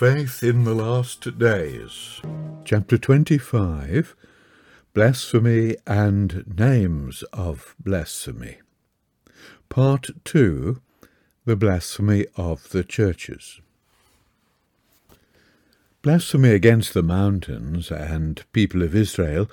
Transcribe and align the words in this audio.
Faith 0.00 0.42
in 0.42 0.64
the 0.64 0.72
Last 0.72 1.36
Days. 1.38 2.22
Chapter 2.64 2.96
25 2.96 4.16
Blasphemy 4.94 5.76
and 5.86 6.58
Names 6.58 7.22
of 7.34 7.76
Blasphemy. 7.78 8.60
Part 9.68 10.08
2 10.24 10.80
The 11.44 11.54
Blasphemy 11.54 12.24
of 12.34 12.70
the 12.70 12.82
Churches. 12.82 13.60
Blasphemy 16.00 16.52
against 16.52 16.94
the 16.94 17.02
mountains 17.02 17.90
and 17.90 18.42
people 18.54 18.82
of 18.82 18.96
Israel, 18.96 19.50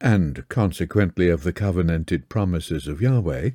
and 0.00 0.44
consequently 0.48 1.28
of 1.28 1.44
the 1.44 1.52
covenanted 1.52 2.28
promises 2.28 2.88
of 2.88 3.00
Yahweh, 3.00 3.50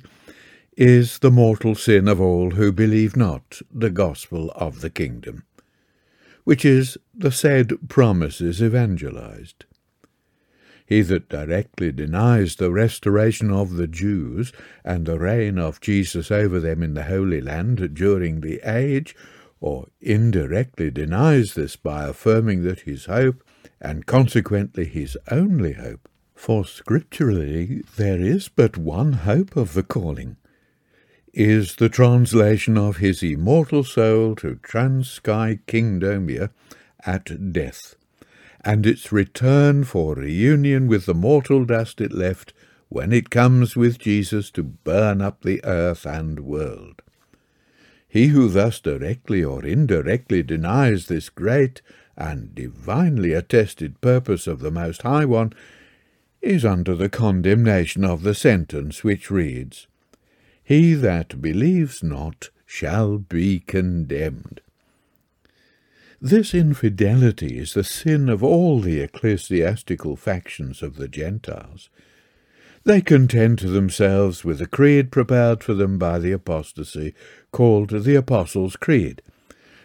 is 0.74 1.18
the 1.18 1.30
mortal 1.30 1.74
sin 1.74 2.08
of 2.08 2.18
all 2.18 2.52
who 2.52 2.72
believe 2.72 3.14
not 3.14 3.60
the 3.70 3.90
gospel 3.90 4.50
of 4.52 4.80
the 4.80 4.88
kingdom, 4.88 5.44
which 6.44 6.64
is 6.64 6.98
the 7.14 7.32
said 7.32 7.88
promises 7.88 8.62
evangelized. 8.62 9.64
He 10.90 11.02
that 11.02 11.28
directly 11.28 11.92
denies 11.92 12.56
the 12.56 12.72
restoration 12.72 13.52
of 13.52 13.76
the 13.76 13.86
Jews 13.86 14.52
and 14.84 15.06
the 15.06 15.20
reign 15.20 15.56
of 15.56 15.80
Jesus 15.80 16.32
over 16.32 16.58
them 16.58 16.82
in 16.82 16.94
the 16.94 17.04
Holy 17.04 17.40
Land 17.40 17.94
during 17.94 18.40
the 18.40 18.60
age, 18.64 19.14
or 19.60 19.86
indirectly 20.00 20.90
denies 20.90 21.54
this 21.54 21.76
by 21.76 22.08
affirming 22.08 22.64
that 22.64 22.80
his 22.80 23.04
hope, 23.04 23.44
and 23.80 24.06
consequently 24.06 24.84
his 24.84 25.16
only 25.30 25.74
hope, 25.74 26.08
for 26.34 26.64
scripturally 26.64 27.84
there 27.96 28.20
is 28.20 28.48
but 28.48 28.76
one 28.76 29.12
hope 29.12 29.56
of 29.56 29.74
the 29.74 29.84
calling, 29.84 30.38
is 31.32 31.76
the 31.76 31.88
translation 31.88 32.76
of 32.76 32.96
his 32.96 33.22
immortal 33.22 33.84
soul 33.84 34.34
to 34.36 34.56
Transkei 34.56 35.60
Kingdomia 35.66 36.50
at 37.06 37.52
death, 37.52 37.94
and 38.64 38.84
its 38.84 39.12
return 39.12 39.84
for 39.84 40.14
reunion 40.14 40.86
with 40.86 41.06
the 41.06 41.14
mortal 41.14 41.64
dust 41.64 42.00
it 42.00 42.12
left 42.12 42.52
when 42.88 43.12
it 43.12 43.30
comes 43.30 43.76
with 43.76 43.98
Jesus 43.98 44.50
to 44.50 44.62
burn 44.62 45.20
up 45.20 45.42
the 45.42 45.64
earth 45.64 46.04
and 46.04 46.40
world. 46.40 47.02
He 48.08 48.28
who 48.28 48.48
thus 48.48 48.80
directly 48.80 49.44
or 49.44 49.64
indirectly 49.64 50.42
denies 50.42 51.06
this 51.06 51.28
great 51.28 51.80
and 52.16 52.52
divinely 52.54 53.32
attested 53.32 54.00
purpose 54.00 54.48
of 54.48 54.58
the 54.58 54.72
Most 54.72 55.02
High 55.02 55.24
One 55.24 55.52
is 56.42 56.64
under 56.64 56.96
the 56.96 57.08
condemnation 57.08 58.04
of 58.04 58.22
the 58.22 58.34
sentence 58.34 59.04
which 59.04 59.30
reads, 59.30 59.86
he 60.70 60.94
that 60.94 61.42
believes 61.42 62.00
not 62.00 62.48
shall 62.64 63.18
be 63.18 63.58
condemned. 63.58 64.60
This 66.20 66.54
infidelity 66.54 67.58
is 67.58 67.74
the 67.74 67.82
sin 67.82 68.28
of 68.28 68.44
all 68.44 68.78
the 68.78 69.00
ecclesiastical 69.00 70.14
factions 70.14 70.80
of 70.80 70.94
the 70.94 71.08
Gentiles. 71.08 71.88
They 72.84 73.00
contend 73.00 73.58
to 73.58 73.66
themselves 73.66 74.44
with 74.44 74.62
a 74.62 74.66
creed 74.68 75.10
prepared 75.10 75.64
for 75.64 75.74
them 75.74 75.98
by 75.98 76.20
the 76.20 76.30
apostasy, 76.30 77.14
called 77.50 77.90
the 77.90 78.14
Apostles' 78.14 78.76
Creed, 78.76 79.22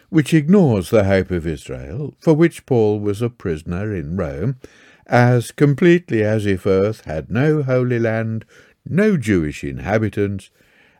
which 0.08 0.32
ignores 0.32 0.90
the 0.90 1.02
hope 1.02 1.32
of 1.32 1.48
Israel, 1.48 2.14
for 2.20 2.32
which 2.32 2.64
Paul 2.64 3.00
was 3.00 3.20
a 3.20 3.28
prisoner 3.28 3.92
in 3.92 4.16
Rome, 4.16 4.60
as 5.08 5.50
completely 5.50 6.22
as 6.22 6.46
if 6.46 6.64
earth 6.64 7.06
had 7.06 7.28
no 7.28 7.64
holy 7.64 7.98
land, 7.98 8.44
no 8.88 9.16
Jewish 9.16 9.64
inhabitants, 9.64 10.50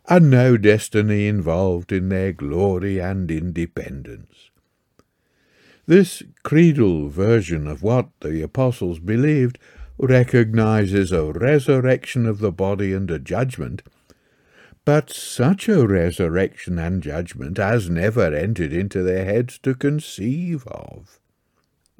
and 0.08 0.30
no 0.30 0.56
destiny 0.56 1.26
involved 1.26 1.90
in 1.90 2.08
their 2.08 2.32
glory 2.32 2.98
and 2.98 3.30
independence. 3.30 4.50
This 5.86 6.22
creedal 6.42 7.08
version 7.08 7.66
of 7.66 7.82
what 7.82 8.08
the 8.20 8.42
apostles 8.42 8.98
believed 8.98 9.58
recognizes 9.98 11.12
a 11.12 11.32
resurrection 11.32 12.26
of 12.26 12.38
the 12.38 12.52
body 12.52 12.92
and 12.92 13.10
a 13.10 13.18
judgment, 13.18 13.82
but 14.84 15.10
such 15.10 15.68
a 15.68 15.86
resurrection 15.86 16.78
and 16.78 17.02
judgment 17.02 17.56
has 17.58 17.88
never 17.90 18.34
entered 18.34 18.72
into 18.72 19.02
their 19.02 19.24
heads 19.24 19.58
to 19.58 19.74
conceive 19.74 20.66
of. 20.68 21.18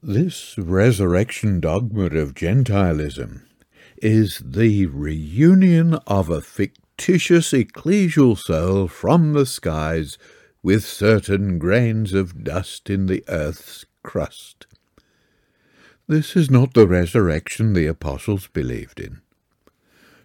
This 0.03 0.56
resurrection 0.59 1.59
dogma 1.60 2.06
of 2.06 2.34
Gentilism 2.34 3.42
is 3.97 4.42
the 4.44 4.86
reunion 4.86 5.94
of 6.06 6.28
a 6.28 6.41
fictitious 6.41 6.85
fictitious 6.96 7.52
ecclesial 7.52 8.38
soul 8.38 8.88
from 8.88 9.34
the 9.34 9.44
skies 9.44 10.16
with 10.62 10.82
certain 10.82 11.58
grains 11.58 12.14
of 12.14 12.42
dust 12.42 12.88
in 12.88 13.04
the 13.04 13.22
earth's 13.28 13.84
crust. 14.02 14.66
This 16.08 16.34
is 16.34 16.50
not 16.50 16.72
the 16.72 16.86
resurrection 16.86 17.74
the 17.74 17.86
apostles 17.86 18.46
believed 18.46 18.98
in. 18.98 19.20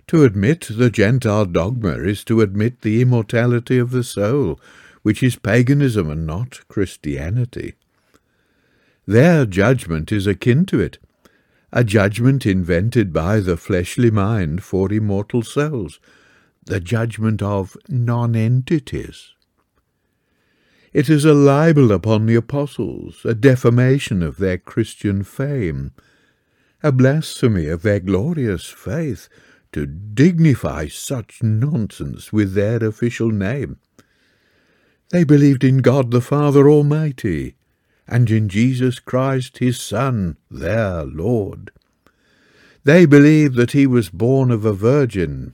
To 0.07 0.23
admit 0.23 0.69
the 0.71 0.89
Gentile 0.89 1.45
dogma 1.45 1.99
is 1.99 2.23
to 2.25 2.39
admit 2.39 2.81
the 2.81 3.01
immortality 3.01 3.77
of 3.77 3.91
the 3.91 4.03
soul, 4.03 4.57
which 5.01 5.21
is 5.21 5.35
paganism 5.35 6.09
and 6.09 6.25
not 6.25 6.65
Christianity. 6.69 7.73
Their 9.05 9.45
judgment 9.45 10.11
is 10.11 10.25
akin 10.25 10.65
to 10.67 10.79
it, 10.79 10.99
a 11.73 11.83
judgment 11.83 12.45
invented 12.45 13.11
by 13.11 13.41
the 13.41 13.57
fleshly 13.57 14.09
mind 14.09 14.63
for 14.63 14.91
immortal 14.91 15.41
souls, 15.41 15.99
the 16.63 16.79
judgment 16.79 17.41
of 17.41 17.75
nonentities. 17.89 19.33
It 20.93 21.09
is 21.09 21.23
a 21.23 21.33
libel 21.33 21.91
upon 21.91 22.25
the 22.25 22.35
apostles, 22.35 23.23
a 23.23 23.33
defamation 23.33 24.21
of 24.21 24.37
their 24.37 24.57
Christian 24.57 25.23
fame, 25.23 25.93
a 26.83 26.91
blasphemy 26.91 27.67
of 27.67 27.81
their 27.81 27.99
glorious 27.99 28.65
faith 28.65 29.29
to 29.71 29.85
dignify 29.85 30.87
such 30.87 31.41
nonsense 31.41 32.33
with 32.33 32.53
their 32.53 32.83
official 32.83 33.29
name. 33.29 33.77
They 35.11 35.23
believed 35.23 35.63
in 35.63 35.77
God 35.77 36.11
the 36.11 36.21
Father 36.21 36.69
Almighty, 36.69 37.55
and 38.07 38.29
in 38.29 38.49
Jesus 38.49 38.99
Christ 38.99 39.59
his 39.59 39.79
Son, 39.79 40.37
their 40.49 41.03
Lord. 41.03 41.71
They 42.83 43.05
believed 43.05 43.55
that 43.55 43.71
he 43.71 43.87
was 43.87 44.09
born 44.09 44.51
of 44.51 44.65
a 44.65 44.73
virgin, 44.73 45.53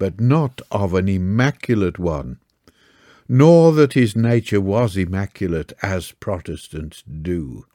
but 0.00 0.18
not 0.18 0.62
of 0.70 0.94
an 0.94 1.10
immaculate 1.10 1.98
one, 1.98 2.38
nor 3.28 3.70
that 3.70 3.92
his 3.92 4.16
nature 4.16 4.60
was 4.60 4.96
immaculate 4.96 5.74
as 5.82 6.12
Protestants 6.12 7.02
do. 7.02 7.66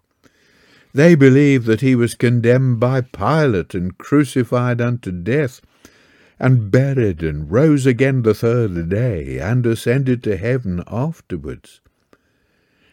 They 0.91 1.13
believe 1.13 1.65
that 1.65 1.81
he 1.81 1.93
was 1.93 2.15
condemned 2.15 2.79
by 2.79 3.01
Pilate 3.01 3.75
and 3.75 3.95
crucified 3.95 4.81
unto 4.81 5.11
death, 5.11 5.61
and 6.39 6.71
buried 6.71 7.21
and 7.21 7.51
rose 7.51 7.85
again 7.85 8.23
the 8.23 8.33
third 8.33 8.89
day, 8.89 9.37
and 9.37 9.63
ascended 9.63 10.23
to 10.23 10.35
heaven 10.35 10.83
afterwards, 10.87 11.79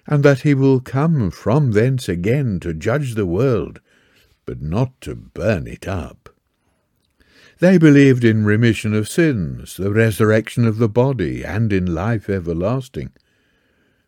and 0.06 0.22
that 0.24 0.42
he 0.42 0.52
will 0.52 0.80
come 0.80 1.30
from 1.30 1.72
thence 1.72 2.06
again 2.06 2.60
to 2.60 2.74
judge 2.74 3.14
the 3.14 3.26
world, 3.26 3.80
but 4.44 4.60
not 4.60 5.00
to 5.00 5.14
burn 5.14 5.66
it 5.66 5.88
up. 5.88 6.31
They 7.62 7.78
believed 7.78 8.24
in 8.24 8.44
remission 8.44 8.92
of 8.92 9.08
sins, 9.08 9.76
the 9.76 9.92
resurrection 9.92 10.66
of 10.66 10.78
the 10.78 10.88
body, 10.88 11.44
and 11.44 11.72
in 11.72 11.94
life 11.94 12.28
everlasting, 12.28 13.10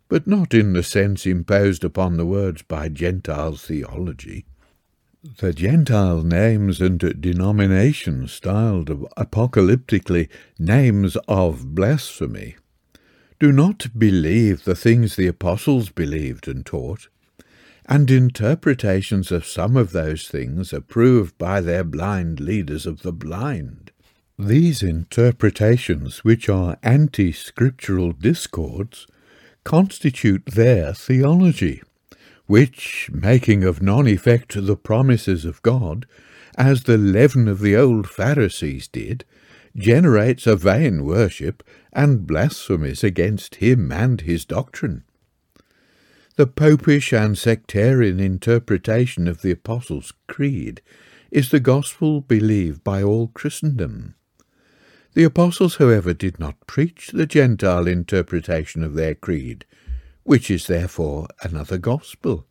but 0.09 0.27
not 0.27 0.53
in 0.53 0.73
the 0.73 0.83
sense 0.83 1.25
imposed 1.25 1.85
upon 1.85 2.17
the 2.17 2.27
words 2.27 2.63
by 2.63 2.89
Gentile 2.89 3.55
theology. 3.55 4.45
The 5.39 5.53
Gentile 5.53 6.25
names 6.25 6.81
and 6.81 6.99
denominations 6.99 8.33
styled 8.33 8.89
apocalyptically 9.17 10.29
names 10.59 11.17
of 11.29 11.77
blasphemy 11.77 12.57
do 13.39 13.53
not 13.53 13.87
believe 13.97 14.65
the 14.65 14.75
things 14.75 15.15
the 15.15 15.29
apostles 15.29 15.91
believed 15.91 16.49
and 16.49 16.67
taught, 16.67 17.07
and 17.87 18.11
interpretations 18.11 19.31
of 19.31 19.47
some 19.47 19.77
of 19.77 19.93
those 19.93 20.29
things 20.29 20.73
approved 20.73 21.37
by 21.37 21.61
their 21.61 21.85
blind 21.85 22.41
leaders 22.41 22.87
of 22.87 23.03
the 23.03 23.13
blind. 23.13 23.91
These 24.39 24.83
interpretations, 24.83 26.25
which 26.25 26.49
are 26.49 26.79
anti 26.83 27.31
scriptural 27.31 28.13
discords, 28.13 29.07
constitute 29.65 30.45
their 30.47 30.93
theology, 30.93 31.83
which, 32.47 33.09
making 33.13 33.65
of 33.65 33.81
none 33.81 34.09
effect 34.09 34.55
the 34.55 34.77
promises 34.77 35.45
of 35.45 35.63
God, 35.63 36.07
as 36.57 36.85
the 36.85 36.99
leaven 36.99 37.49
of 37.49 37.61
the 37.61 37.77
old 37.77 38.09
Pharisees 38.09 38.89
did, 38.89 39.25
generates 39.77 40.47
a 40.47 40.57
vain 40.57 41.05
worship 41.05 41.63
and 41.93 42.27
blasphemies 42.27 43.03
against 43.05 43.57
him 43.57 43.91
and 43.91 44.23
his 44.23 44.45
doctrine. 44.45 45.05
The 46.37 46.49
popish 46.49 47.13
and 47.13 47.39
sectarian 47.39 48.19
interpretation 48.19 49.29
of 49.29 49.43
the 49.43 49.53
Apostles' 49.53 50.13
Creed 50.27 50.83
is 51.31 51.51
the 51.51 51.61
gospel 51.61 52.23
believed 52.23 52.83
by 52.83 53.05
all 53.05 53.29
Christendom. 53.29 54.17
The 55.13 55.23
Apostles, 55.23 55.77
however, 55.77 56.13
did 56.13 56.41
not 56.41 56.67
preach 56.67 57.13
the 57.13 57.27
Gentile 57.27 57.87
interpretation 57.87 58.83
of 58.83 58.95
their 58.95 59.15
creed, 59.15 59.65
which 60.25 60.51
is 60.51 60.67
therefore 60.67 61.29
another 61.43 61.79
gospel. 61.79 62.45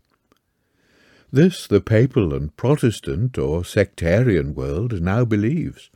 This 1.30 1.68
the 1.68 1.82
papal 1.82 2.34
and 2.34 2.56
Protestant 2.56 3.38
or 3.38 3.66
sectarian 3.66 4.56
world 4.56 5.02
now 5.02 5.26
believes. 5.26 5.90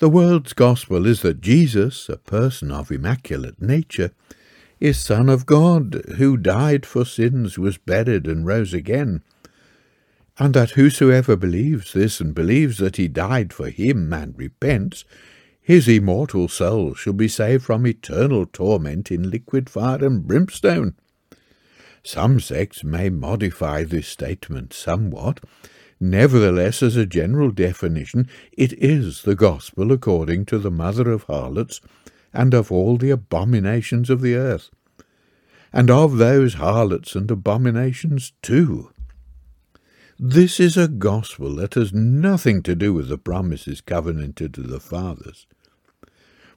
The 0.00 0.08
world's 0.08 0.52
gospel 0.52 1.06
is 1.06 1.22
that 1.22 1.42
Jesus, 1.42 2.08
a 2.08 2.16
person 2.16 2.72
of 2.72 2.90
immaculate 2.90 3.62
nature, 3.62 4.10
is 4.82 4.98
Son 4.98 5.28
of 5.28 5.46
God, 5.46 6.02
who 6.16 6.36
died 6.36 6.84
for 6.84 7.04
sins, 7.04 7.56
was 7.56 7.78
buried, 7.78 8.26
and 8.26 8.44
rose 8.44 8.74
again, 8.74 9.22
and 10.40 10.54
that 10.54 10.70
whosoever 10.70 11.36
believes 11.36 11.92
this 11.92 12.20
and 12.20 12.34
believes 12.34 12.78
that 12.78 12.96
he 12.96 13.06
died 13.06 13.52
for 13.52 13.70
him 13.70 14.12
and 14.12 14.36
repents, 14.36 15.04
his 15.60 15.86
immortal 15.86 16.48
soul 16.48 16.94
shall 16.94 17.12
be 17.12 17.28
saved 17.28 17.62
from 17.62 17.86
eternal 17.86 18.44
torment 18.44 19.12
in 19.12 19.30
liquid 19.30 19.70
fire 19.70 20.04
and 20.04 20.26
brimstone. 20.26 20.96
Some 22.02 22.40
sects 22.40 22.82
may 22.82 23.08
modify 23.08 23.84
this 23.84 24.08
statement 24.08 24.72
somewhat, 24.72 25.38
Nevertheless, 26.00 26.82
as 26.82 26.96
a 26.96 27.06
general 27.06 27.52
definition, 27.52 28.26
it 28.50 28.72
is 28.72 29.22
the 29.22 29.36
gospel 29.36 29.92
according 29.92 30.46
to 30.46 30.58
the 30.58 30.72
mother 30.72 31.12
of 31.12 31.22
harlots 31.22 31.80
and 32.32 32.54
of 32.54 32.72
all 32.72 32.96
the 32.96 33.10
abominations 33.10 34.10
of 34.10 34.20
the 34.20 34.34
earth, 34.34 34.70
and 35.72 35.90
of 35.90 36.18
those 36.18 36.54
harlots 36.54 37.14
and 37.14 37.30
abominations 37.30 38.32
too. 38.42 38.90
This 40.18 40.60
is 40.60 40.76
a 40.76 40.88
gospel 40.88 41.56
that 41.56 41.74
has 41.74 41.92
nothing 41.92 42.62
to 42.62 42.74
do 42.74 42.92
with 42.94 43.08
the 43.08 43.18
promises 43.18 43.80
covenanted 43.80 44.54
to 44.54 44.62
the 44.62 44.80
fathers. 44.80 45.46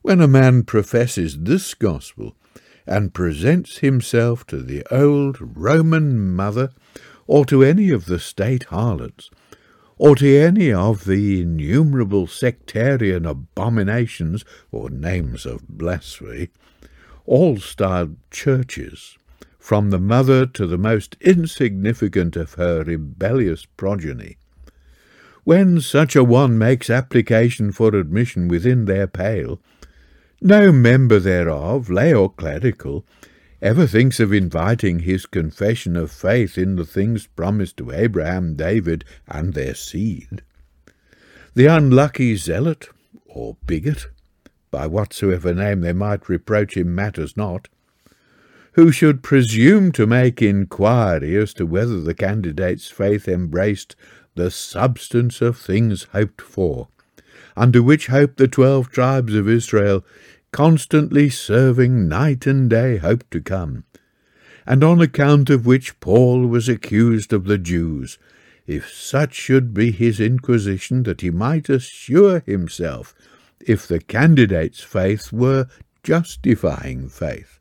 When 0.01 0.21
a 0.21 0.27
man 0.27 0.63
professes 0.63 1.39
this 1.39 1.73
gospel 1.73 2.35
and 2.85 3.13
presents 3.13 3.79
himself 3.79 4.45
to 4.47 4.61
the 4.61 4.85
old 4.91 5.37
Roman 5.39 6.35
mother 6.35 6.71
or 7.25 7.43
to 7.45 7.63
any 7.63 7.89
of 7.89 8.05
the 8.05 8.19
state 8.19 8.65
harlots, 8.65 9.31
or 9.97 10.15
to 10.15 10.37
any 10.37 10.71
of 10.73 11.05
the 11.05 11.41
innumerable 11.41 12.27
sectarian 12.27 13.25
abominations 13.25 14.43
or 14.71 14.89
names 14.89 15.45
of 15.45 15.67
blasphemy, 15.67 16.49
all 17.25 17.57
styled 17.57 18.15
churches, 18.29 19.17
from 19.57 19.89
the 19.89 19.99
mother 19.99 20.45
to 20.45 20.67
the 20.67 20.77
most 20.77 21.15
insignificant 21.21 22.35
of 22.35 22.53
her 22.53 22.83
rebellious 22.83 23.65
progeny. 23.77 24.37
When 25.43 25.79
such 25.79 26.15
a 26.15 26.23
one 26.23 26.57
makes 26.57 26.89
application 26.89 27.71
for 27.71 27.95
admission 27.95 28.47
within 28.47 28.85
their 28.85 29.07
pale, 29.07 29.59
no 30.41 30.71
member 30.71 31.19
thereof, 31.19 31.89
lay 31.89 32.13
or 32.13 32.31
clerical, 32.31 33.05
ever 33.65 33.87
thinks 33.87 34.19
of 34.19 34.31
inviting 34.31 34.99
his 34.99 35.25
confession 35.25 35.95
of 35.95 36.11
faith 36.11 36.55
in 36.55 36.75
the 36.75 36.85
things 36.85 37.25
promised 37.25 37.75
to 37.75 37.91
Abraham, 37.91 38.53
David, 38.53 39.03
and 39.27 39.55
their 39.55 39.73
seed. 39.73 40.43
The 41.55 41.65
unlucky 41.65 42.35
zealot, 42.35 42.89
or 43.25 43.57
bigot, 43.65 44.05
by 44.69 44.85
whatsoever 44.85 45.51
name 45.51 45.81
they 45.81 45.93
might 45.93 46.29
reproach 46.29 46.77
him 46.77 46.93
matters 46.93 47.35
not, 47.35 47.67
who 48.73 48.91
should 48.91 49.23
presume 49.23 49.91
to 49.93 50.05
make 50.05 50.43
inquiry 50.43 51.35
as 51.35 51.51
to 51.55 51.65
whether 51.65 51.99
the 51.99 52.13
candidate's 52.13 52.91
faith 52.91 53.27
embraced 53.27 53.95
the 54.35 54.51
substance 54.51 55.41
of 55.41 55.57
things 55.57 56.03
hoped 56.11 56.39
for, 56.39 56.89
under 57.57 57.81
which 57.81 58.07
hope 58.07 58.35
the 58.35 58.47
twelve 58.47 58.91
tribes 58.91 59.33
of 59.33 59.49
Israel 59.49 60.05
constantly 60.55 61.29
serving 61.29 62.07
night 62.07 62.47
and 62.47 62.69
day, 62.69 62.95
hoped 62.95 63.29
to 63.29 63.41
come, 63.41 63.83
and 64.65 64.85
on 64.85 65.01
account 65.01 65.49
of 65.49 65.65
which 65.65 65.99
Paul 65.99 66.47
was 66.47 66.69
accused 66.69 67.33
of 67.33 67.43
the 67.43 67.57
Jews, 67.57 68.17
if 68.65 68.89
such 68.89 69.33
should 69.33 69.73
be 69.73 69.91
his 69.91 70.21
inquisition 70.21 71.03
that 71.03 71.19
he 71.19 71.29
might 71.29 71.67
assure 71.67 72.39
himself 72.39 73.13
if 73.59 73.85
the 73.85 73.99
candidate's 73.99 74.79
faith 74.79 75.33
were 75.33 75.67
justifying 76.03 77.09
faith. 77.09 77.59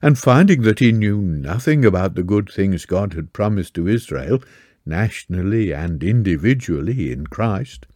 And 0.00 0.16
finding 0.16 0.62
that 0.62 0.78
he 0.78 0.92
knew 0.92 1.20
nothing 1.20 1.84
about 1.84 2.14
the 2.14 2.22
good 2.22 2.48
things 2.48 2.86
God 2.86 3.14
had 3.14 3.32
promised 3.32 3.74
to 3.74 3.88
Israel, 3.88 4.40
nationally 4.86 5.74
and 5.74 6.04
individually 6.04 7.10
in 7.10 7.26
Christ, 7.26 7.88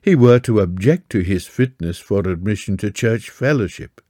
he 0.00 0.14
were 0.14 0.38
to 0.40 0.60
object 0.60 1.10
to 1.10 1.20
his 1.20 1.46
fitness 1.46 1.98
for 1.98 2.20
admission 2.20 2.76
to 2.78 2.90
church 2.90 3.30
fellowship. 3.30 4.00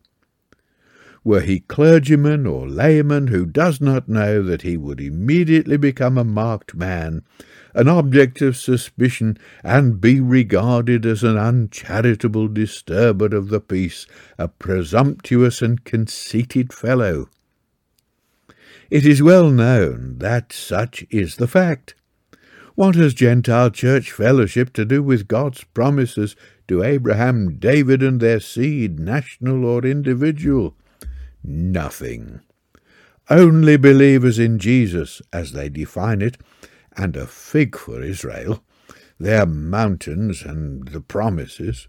Were 1.25 1.41
he 1.41 1.61
clergyman 1.61 2.47
or 2.47 2.69
layman 2.69 3.27
who 3.27 3.45
does 3.45 3.81
not 3.81 4.09
know 4.09 4.43
that 4.43 4.63
he 4.63 4.77
would 4.77 5.01
immediately 5.01 5.77
become 5.77 6.17
a 6.17 6.25
marked 6.25 6.75
man, 6.75 7.23
an 7.75 7.89
object 7.89 8.41
of 8.41 8.57
suspicion, 8.57 9.37
and 9.63 10.01
be 10.01 10.21
regarded 10.21 11.05
as 11.05 11.23
an 11.23 11.37
uncharitable 11.37 12.49
disturber 12.49 13.27
of 13.37 13.49
the 13.49 13.61
peace, 13.61 14.07
a 14.39 14.49
presumptuous 14.49 15.61
and 15.61 15.85
conceited 15.85 16.73
fellow. 16.73 17.29
It 18.91 19.05
is 19.05 19.23
well 19.23 19.51
known 19.51 20.19
that 20.21 20.53
such 20.53 21.05
is 21.11 21.37
the 21.37 21.47
fact. 21.47 21.95
What 22.79 22.95
has 22.95 23.13
Gentile 23.13 23.71
church 23.71 24.13
fellowship 24.13 24.73
to 24.75 24.85
do 24.85 25.03
with 25.03 25.27
God's 25.27 25.65
promises 25.65 26.37
to 26.69 26.85
Abraham, 26.85 27.59
David, 27.59 28.05
and 28.05 28.21
their 28.21 28.39
seed, 28.39 29.01
national 29.01 29.65
or 29.65 29.85
individual? 29.85 30.77
Nothing. 31.43 32.39
Only 33.29 33.77
believers 33.79 34.39
in 34.39 34.61
Jesus, 34.61 35.21
as 35.33 35.51
they 35.51 35.69
define 35.69 36.23
it, 36.23 36.39
and 36.97 37.17
a 37.17 37.27
fig 37.27 37.77
for 37.77 38.01
Israel, 38.01 38.63
their 39.19 39.45
mountains 39.45 40.43
and 40.43 40.87
the 40.87 41.01
promises. 41.01 41.89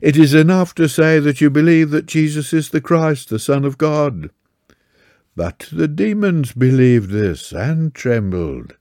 It 0.00 0.16
is 0.16 0.32
enough 0.32 0.74
to 0.76 0.88
say 0.88 1.18
that 1.18 1.42
you 1.42 1.50
believe 1.50 1.90
that 1.90 2.06
Jesus 2.06 2.54
is 2.54 2.70
the 2.70 2.80
Christ, 2.80 3.28
the 3.28 3.38
Son 3.38 3.62
of 3.62 3.76
God. 3.76 4.30
But 5.36 5.68
the 5.70 5.86
demons 5.86 6.52
believed 6.52 7.10
this 7.10 7.52
and 7.52 7.94
trembled. 7.94 8.77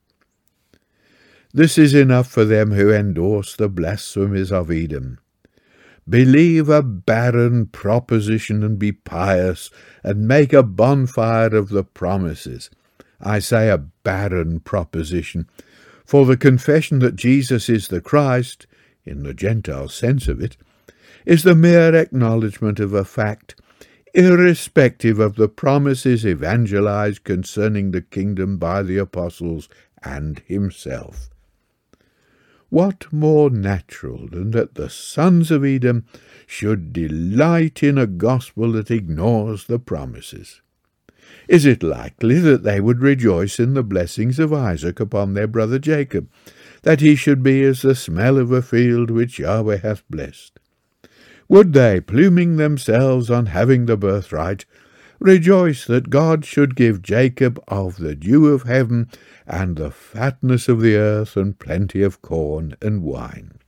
This 1.57 1.79
is 1.79 1.95
enough 1.95 2.27
for 2.27 2.45
them 2.45 2.73
who 2.73 2.93
endorse 2.93 3.55
the 3.55 3.67
blasphemies 3.67 4.51
of 4.51 4.69
Edom. 4.69 5.17
Believe 6.07 6.69
a 6.69 6.83
barren 6.83 7.65
proposition 7.65 8.63
and 8.63 8.77
be 8.77 8.91
pious, 8.91 9.71
and 10.03 10.27
make 10.27 10.53
a 10.53 10.61
bonfire 10.61 11.55
of 11.55 11.69
the 11.69 11.83
promises. 11.83 12.69
I 13.19 13.39
say 13.39 13.71
a 13.71 13.79
barren 13.79 14.59
proposition, 14.59 15.49
for 16.05 16.27
the 16.27 16.37
confession 16.37 16.99
that 16.99 17.15
Jesus 17.15 17.69
is 17.69 17.87
the 17.87 18.01
Christ, 18.01 18.67
in 19.03 19.23
the 19.23 19.33
Gentile 19.33 19.89
sense 19.89 20.27
of 20.27 20.39
it, 20.39 20.57
is 21.25 21.41
the 21.41 21.55
mere 21.55 21.95
acknowledgment 21.95 22.79
of 22.79 22.93
a 22.93 23.03
fact, 23.03 23.59
irrespective 24.13 25.17
of 25.17 25.37
the 25.37 25.49
promises 25.49 26.23
evangelized 26.23 27.23
concerning 27.23 27.89
the 27.89 28.03
kingdom 28.03 28.59
by 28.59 28.83
the 28.83 28.99
apostles 28.99 29.67
and 30.03 30.37
himself. 30.45 31.31
What 32.69 33.11
more 33.13 33.49
natural 33.49 34.27
than 34.27 34.51
that 34.51 34.75
the 34.75 34.89
sons 34.89 35.51
of 35.51 35.63
Edom 35.63 36.05
should 36.45 36.91
delight 36.91 37.81
in 37.81 37.97
a 37.97 38.07
gospel 38.07 38.73
that 38.73 38.91
ignores 38.91 39.65
the 39.65 39.79
promises? 39.79 40.61
Is 41.47 41.65
it 41.65 41.81
likely 41.81 42.39
that 42.39 42.63
they 42.63 42.81
would 42.81 43.01
rejoice 43.01 43.59
in 43.59 43.73
the 43.73 43.83
blessings 43.83 44.37
of 44.37 44.51
Isaac 44.51 44.99
upon 44.99 45.33
their 45.33 45.47
brother 45.47 45.79
Jacob, 45.79 46.29
that 46.83 46.99
he 46.99 47.15
should 47.15 47.41
be 47.41 47.63
as 47.63 47.81
the 47.81 47.95
smell 47.95 48.37
of 48.37 48.51
a 48.51 48.61
field 48.61 49.11
which 49.11 49.39
Yahweh 49.39 49.77
hath 49.77 50.03
blessed? 50.09 50.59
Would 51.47 51.71
they, 51.71 52.01
pluming 52.01 52.57
themselves 52.57 53.29
on 53.29 53.47
having 53.47 53.85
the 53.85 53.95
birthright, 53.95 54.65
rejoice 55.19 55.85
that 55.85 56.09
God 56.09 56.45
should 56.45 56.75
give 56.75 57.01
Jacob 57.01 57.63
of 57.67 57.97
the 57.97 58.15
dew 58.15 58.47
of 58.47 58.63
heaven 58.63 59.09
and 59.45 59.75
the 59.75 59.91
fatness 59.91 60.67
of 60.67 60.81
the 60.81 60.95
earth 60.95 61.35
and 61.35 61.57
plenty 61.57 62.03
of 62.03 62.21
corn 62.21 62.75
and 62.81 63.03
wine. 63.03 63.59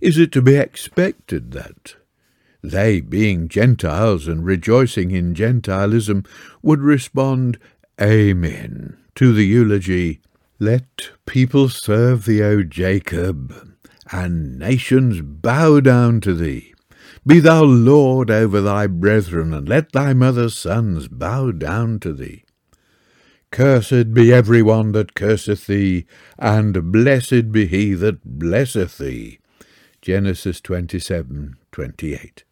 Is 0.00 0.18
it 0.18 0.32
to 0.32 0.42
be 0.42 0.56
expected 0.56 1.52
that 1.52 1.96
they, 2.62 3.00
being 3.00 3.48
Gentiles 3.48 4.26
and 4.26 4.44
rejoicing 4.44 5.10
in 5.10 5.34
Gentilism, 5.34 6.24
would 6.62 6.80
respond, 6.80 7.58
Amen, 8.00 8.96
to 9.14 9.32
the 9.32 9.44
eulogy, 9.44 10.20
Let 10.58 11.10
people 11.26 11.68
serve 11.68 12.24
thee, 12.24 12.42
O 12.42 12.62
Jacob, 12.62 13.74
and 14.10 14.58
nations 14.58 15.20
bow 15.20 15.80
down 15.80 16.20
to 16.22 16.34
thee. 16.34 16.73
Be 17.26 17.40
thou 17.40 17.62
Lord 17.64 18.30
over 18.30 18.60
thy 18.60 18.86
brethren, 18.86 19.54
and 19.54 19.66
let 19.68 19.92
thy 19.92 20.12
mother's 20.12 20.54
sons 20.54 21.08
bow 21.08 21.52
down 21.52 21.98
to 22.00 22.12
thee. 22.12 22.44
Cursed 23.50 24.12
be 24.12 24.32
every 24.32 24.62
one 24.62 24.92
that 24.92 25.14
curseth 25.14 25.66
thee, 25.66 26.06
and 26.38 26.92
blessed 26.92 27.50
be 27.50 27.66
he 27.66 27.94
that 27.94 28.38
blesseth 28.38 28.98
thee. 28.98 29.38
Genesis 30.02 30.60
twenty-seven 30.60 31.56
twenty-eight. 31.72 32.44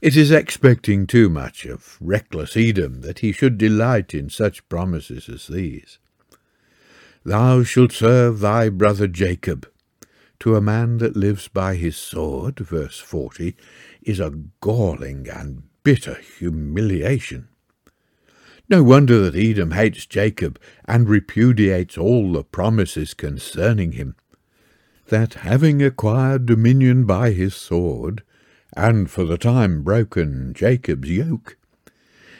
It 0.00 0.16
is 0.16 0.32
expecting 0.32 1.06
too 1.06 1.28
much 1.28 1.64
of 1.64 1.96
reckless 2.00 2.56
Edom 2.56 3.02
that 3.02 3.20
he 3.20 3.30
should 3.30 3.58
delight 3.58 4.12
in 4.12 4.28
such 4.28 4.68
promises 4.68 5.28
as 5.28 5.46
these. 5.46 5.98
Thou 7.24 7.62
shalt 7.62 7.92
serve 7.92 8.40
thy 8.40 8.70
brother 8.70 9.06
Jacob. 9.06 9.68
To 10.42 10.56
a 10.56 10.60
man 10.60 10.98
that 10.98 11.14
lives 11.14 11.46
by 11.46 11.76
his 11.76 11.96
sword, 11.96 12.58
verse 12.58 12.98
40, 12.98 13.54
is 14.02 14.18
a 14.18 14.34
galling 14.60 15.28
and 15.28 15.62
bitter 15.84 16.18
humiliation. 16.36 17.46
No 18.68 18.82
wonder 18.82 19.20
that 19.20 19.38
Edom 19.38 19.70
hates 19.70 20.04
Jacob 20.04 20.58
and 20.84 21.08
repudiates 21.08 21.96
all 21.96 22.32
the 22.32 22.42
promises 22.42 23.14
concerning 23.14 23.92
him. 23.92 24.16
That 25.10 25.34
having 25.34 25.80
acquired 25.80 26.46
dominion 26.46 27.04
by 27.04 27.30
his 27.30 27.54
sword, 27.54 28.24
and 28.76 29.08
for 29.08 29.24
the 29.24 29.38
time 29.38 29.84
broken 29.84 30.54
Jacob's 30.54 31.08
yoke, 31.08 31.56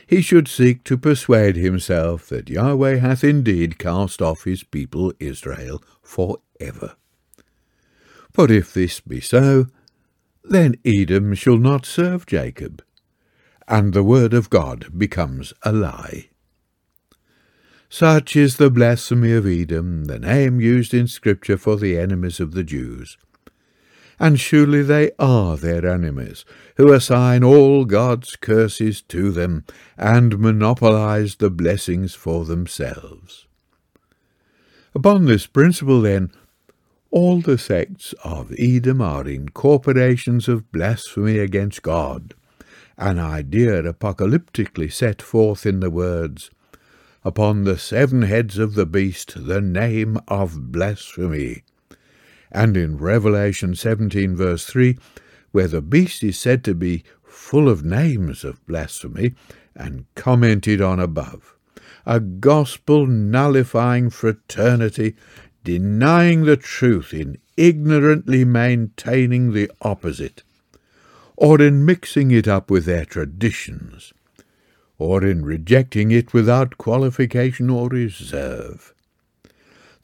he 0.08 0.22
should 0.22 0.48
seek 0.48 0.82
to 0.82 0.98
persuade 0.98 1.54
himself 1.54 2.28
that 2.30 2.50
Yahweh 2.50 2.96
hath 2.96 3.22
indeed 3.22 3.78
cast 3.78 4.20
off 4.20 4.42
his 4.42 4.64
people 4.64 5.12
Israel 5.20 5.80
for 6.02 6.38
ever. 6.58 6.96
For 8.32 8.50
if 8.50 8.72
this 8.72 9.00
be 9.00 9.20
so, 9.20 9.66
then 10.42 10.76
Edom 10.84 11.34
shall 11.34 11.58
not 11.58 11.86
serve 11.86 12.26
Jacob, 12.26 12.82
and 13.68 13.92
the 13.92 14.02
word 14.02 14.34
of 14.34 14.50
God 14.50 14.98
becomes 14.98 15.52
a 15.62 15.72
lie. 15.72 16.28
Such 17.88 18.34
is 18.34 18.56
the 18.56 18.70
blasphemy 18.70 19.32
of 19.32 19.46
Edom, 19.46 20.06
the 20.06 20.18
name 20.18 20.60
used 20.60 20.94
in 20.94 21.06
Scripture 21.06 21.58
for 21.58 21.76
the 21.76 21.98
enemies 21.98 22.40
of 22.40 22.52
the 22.52 22.64
Jews 22.64 23.18
and 24.22 24.38
surely 24.38 24.82
they 24.82 25.10
are 25.18 25.56
their 25.56 25.84
enemies, 25.84 26.44
who 26.76 26.92
assign 26.92 27.42
all 27.42 27.84
God's 27.84 28.36
curses 28.36 29.02
to 29.02 29.32
them 29.32 29.64
and 29.98 30.38
monopolize 30.38 31.34
the 31.36 31.50
blessings 31.50 32.14
for 32.14 32.44
themselves. 32.44 33.48
Upon 34.94 35.24
this 35.24 35.48
principle, 35.48 36.02
then, 36.02 36.30
all 37.12 37.40
the 37.40 37.58
sects 37.58 38.14
of 38.24 38.52
Edom 38.58 39.02
are 39.02 39.28
incorporations 39.28 40.48
of 40.48 40.72
blasphemy 40.72 41.38
against 41.38 41.82
God, 41.82 42.34
an 42.96 43.18
idea 43.18 43.82
apocalyptically 43.82 44.90
set 44.90 45.20
forth 45.22 45.66
in 45.66 45.80
the 45.80 45.90
words, 45.90 46.50
Upon 47.24 47.62
the 47.62 47.78
seven 47.78 48.22
heads 48.22 48.58
of 48.58 48.74
the 48.74 48.86
beast 48.86 49.46
the 49.46 49.60
name 49.60 50.18
of 50.26 50.72
blasphemy, 50.72 51.62
and 52.50 52.76
in 52.76 52.96
Revelation 52.96 53.76
17, 53.76 54.34
verse 54.34 54.66
3, 54.66 54.98
where 55.52 55.68
the 55.68 55.82
beast 55.82 56.24
is 56.24 56.36
said 56.36 56.64
to 56.64 56.74
be 56.74 57.04
full 57.22 57.68
of 57.68 57.84
names 57.84 58.42
of 58.42 58.66
blasphemy 58.66 59.34
and 59.76 60.06
commented 60.16 60.80
on 60.80 60.98
above. 60.98 61.54
A 62.04 62.18
gospel 62.18 63.06
nullifying 63.06 64.10
fraternity, 64.10 65.14
denying 65.64 66.44
the 66.44 66.56
truth 66.56 67.12
in 67.12 67.38
ignorantly 67.56 68.44
maintaining 68.44 69.52
the 69.52 69.70
opposite, 69.80 70.42
or 71.36 71.60
in 71.60 71.84
mixing 71.84 72.30
it 72.30 72.48
up 72.48 72.70
with 72.70 72.84
their 72.84 73.04
traditions, 73.04 74.12
or 74.98 75.24
in 75.24 75.44
rejecting 75.44 76.10
it 76.10 76.32
without 76.32 76.78
qualification 76.78 77.70
or 77.70 77.88
reserve. 77.88 78.94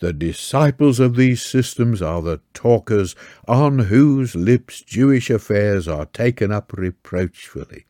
The 0.00 0.12
disciples 0.12 1.00
of 1.00 1.16
these 1.16 1.42
systems 1.42 2.00
are 2.00 2.22
the 2.22 2.40
talkers 2.54 3.16
on 3.48 3.80
whose 3.80 4.36
lips 4.36 4.80
Jewish 4.80 5.28
affairs 5.28 5.88
are 5.88 6.06
taken 6.06 6.52
up 6.52 6.72
reproachfully. 6.72 7.86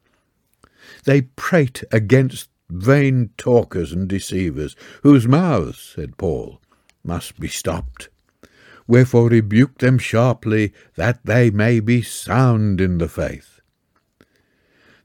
They 1.05 1.23
prate 1.23 1.85
against 1.93 2.49
vain 2.71 3.31
talkers 3.37 3.93
and 3.93 4.09
deceivers, 4.09 4.75
whose 5.03 5.29
mouths, 5.29 5.93
said 5.95 6.17
Paul, 6.17 6.61
must 7.09 7.41
be 7.41 7.49
stopped. 7.49 8.11
Wherefore 8.87 9.31
rebuke 9.31 9.79
them 9.79 9.99
sharply, 9.99 10.75
that 10.95 11.25
they 11.25 11.51
may 11.51 11.81
be 11.81 12.03
sound 12.03 12.81
in 12.81 12.99
the 12.99 13.09
faith. 13.09 13.61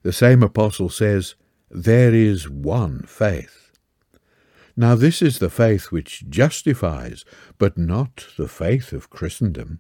The 0.03 0.13
same 0.13 0.43
apostle 0.43 0.89
says, 0.89 1.35
There 1.71 2.13
is 2.13 2.49
one 2.49 3.03
faith. 3.03 3.71
Now 4.75 4.95
this 4.95 5.21
is 5.21 5.39
the 5.39 5.49
faith 5.49 5.91
which 5.91 6.29
justifies, 6.29 7.23
but 7.57 7.77
not 7.77 8.27
the 8.37 8.49
faith 8.49 8.91
of 8.91 9.09
Christendom. 9.09 9.79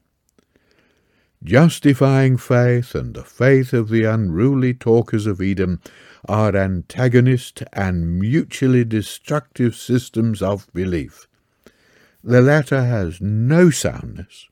Justifying 1.43 2.37
faith 2.37 2.95
and 2.95 3.13
the 3.13 3.25
faith 3.25 3.73
of 3.73 3.89
the 3.89 4.05
unruly 4.05 4.73
talkers 4.73 5.25
of 5.27 5.41
Edom 5.41 5.81
are 6.29 6.55
antagonist 6.55 7.63
and 7.73 8.17
mutually 8.17 8.85
destructive 8.85 9.75
systems 9.75 10.41
of 10.41 10.71
belief. 10.73 11.27
The 12.23 12.41
latter 12.41 12.83
has 12.83 13.19
no 13.19 13.69
soundness, 13.69 14.47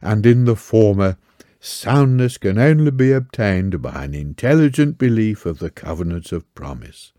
and 0.00 0.24
in 0.24 0.44
the 0.44 0.56
former, 0.56 1.16
soundness 1.60 2.38
can 2.38 2.58
only 2.58 2.90
be 2.90 3.12
obtained 3.12 3.82
by 3.82 4.04
an 4.04 4.14
intelligent 4.14 4.96
belief 4.98 5.44
of 5.44 5.58
the 5.58 5.70
covenants 5.70 6.30
of 6.30 6.54
promise 6.54 7.12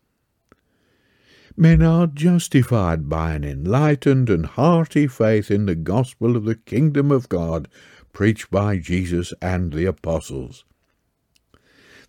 men 1.60 1.82
are 1.82 2.08
justified 2.08 3.10
by 3.10 3.34
an 3.34 3.44
enlightened 3.44 4.30
and 4.30 4.46
hearty 4.46 5.08
faith 5.08 5.52
in 5.52 5.66
the 5.66 5.76
gospel 5.76 6.38
of 6.38 6.46
the 6.46 6.56
kingdom 6.56 7.12
of 7.12 7.28
God 7.28 7.68
preached 8.14 8.50
by 8.50 8.78
Jesus 8.78 9.34
and 9.42 9.74
the 9.74 9.86
apostles. 9.86 10.64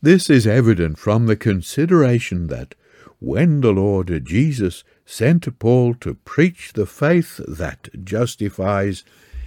This 0.00 0.30
is 0.30 0.46
evident 0.46 0.98
from 0.98 1.26
the 1.26 1.36
consideration 1.36 2.46
that 2.46 2.76
when 3.20 3.60
the 3.60 3.72
Lord 3.72 4.24
Jesus 4.24 4.82
sent 5.04 5.58
Paul 5.58 5.94
to 6.00 6.14
preach 6.14 6.72
the 6.72 6.86
faith 6.86 7.40
that 7.46 8.04
justifies, 8.04 9.04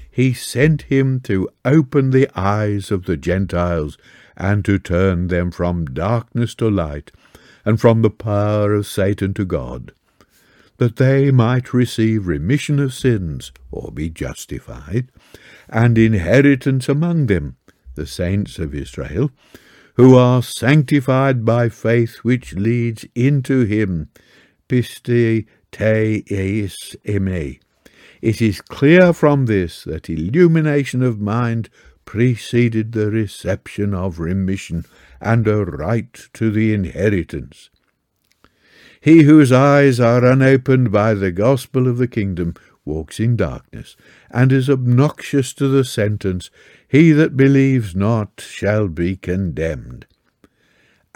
he 0.09 0.31
sent 0.31 0.83
him 0.83 1.19
to 1.21 1.49
open 1.65 2.11
the 2.11 2.29
eyes 2.35 2.91
of 2.91 3.05
the 3.05 3.17
Gentiles 3.17 3.97
and 4.37 4.63
to 4.65 4.77
turn 4.77 5.27
them 5.27 5.49
from 5.51 5.85
darkness 5.85 6.53
to 6.55 6.69
light 6.69 7.11
and 7.65 7.81
from 7.81 8.03
the 8.03 8.11
power 8.11 8.73
of 8.73 8.85
Satan 8.85 9.33
to 9.33 9.45
God, 9.45 9.91
that 10.77 10.97
they 10.97 11.31
might 11.31 11.73
receive 11.73 12.27
remission 12.27 12.77
of 12.79 12.93
sins, 12.93 13.51
or 13.71 13.91
be 13.91 14.09
justified, 14.09 15.07
and 15.69 15.97
inheritance 15.97 16.87
among 16.87 17.25
them, 17.25 17.55
the 17.95 18.05
saints 18.05 18.59
of 18.59 18.75
Israel, 18.75 19.31
who 19.95 20.15
are 20.15 20.41
sanctified 20.41 21.45
by 21.45 21.69
faith 21.69 22.17
which 22.23 22.53
leads 22.53 23.05
into 23.15 23.65
him. 23.65 24.09
Piste 24.67 25.45
te 25.71 26.23
eis 26.31 26.95
eme. 27.05 27.59
It 28.21 28.41
is 28.41 28.61
clear 28.61 29.13
from 29.13 29.45
this 29.45 29.83
that 29.83 30.09
illumination 30.09 31.03
of 31.03 31.19
mind 31.19 31.69
preceded 32.05 32.91
the 32.91 33.11
reception 33.11 33.93
of 33.93 34.19
remission 34.19 34.85
and 35.21 35.47
a 35.47 35.65
right 35.65 36.13
to 36.33 36.51
the 36.51 36.73
inheritance. 36.73 37.69
He 38.99 39.23
whose 39.23 39.51
eyes 39.51 39.99
are 39.99 40.23
unopened 40.23 40.91
by 40.91 41.13
the 41.13 41.31
gospel 41.31 41.87
of 41.87 41.97
the 41.97 42.07
kingdom 42.07 42.55
walks 42.85 43.19
in 43.19 43.35
darkness, 43.35 43.95
and 44.31 44.51
is 44.51 44.69
obnoxious 44.69 45.53
to 45.53 45.67
the 45.67 45.83
sentence, 45.83 46.49
He 46.87 47.11
that 47.11 47.37
believes 47.37 47.95
not 47.95 48.41
shall 48.45 48.87
be 48.87 49.15
condemned. 49.15 50.05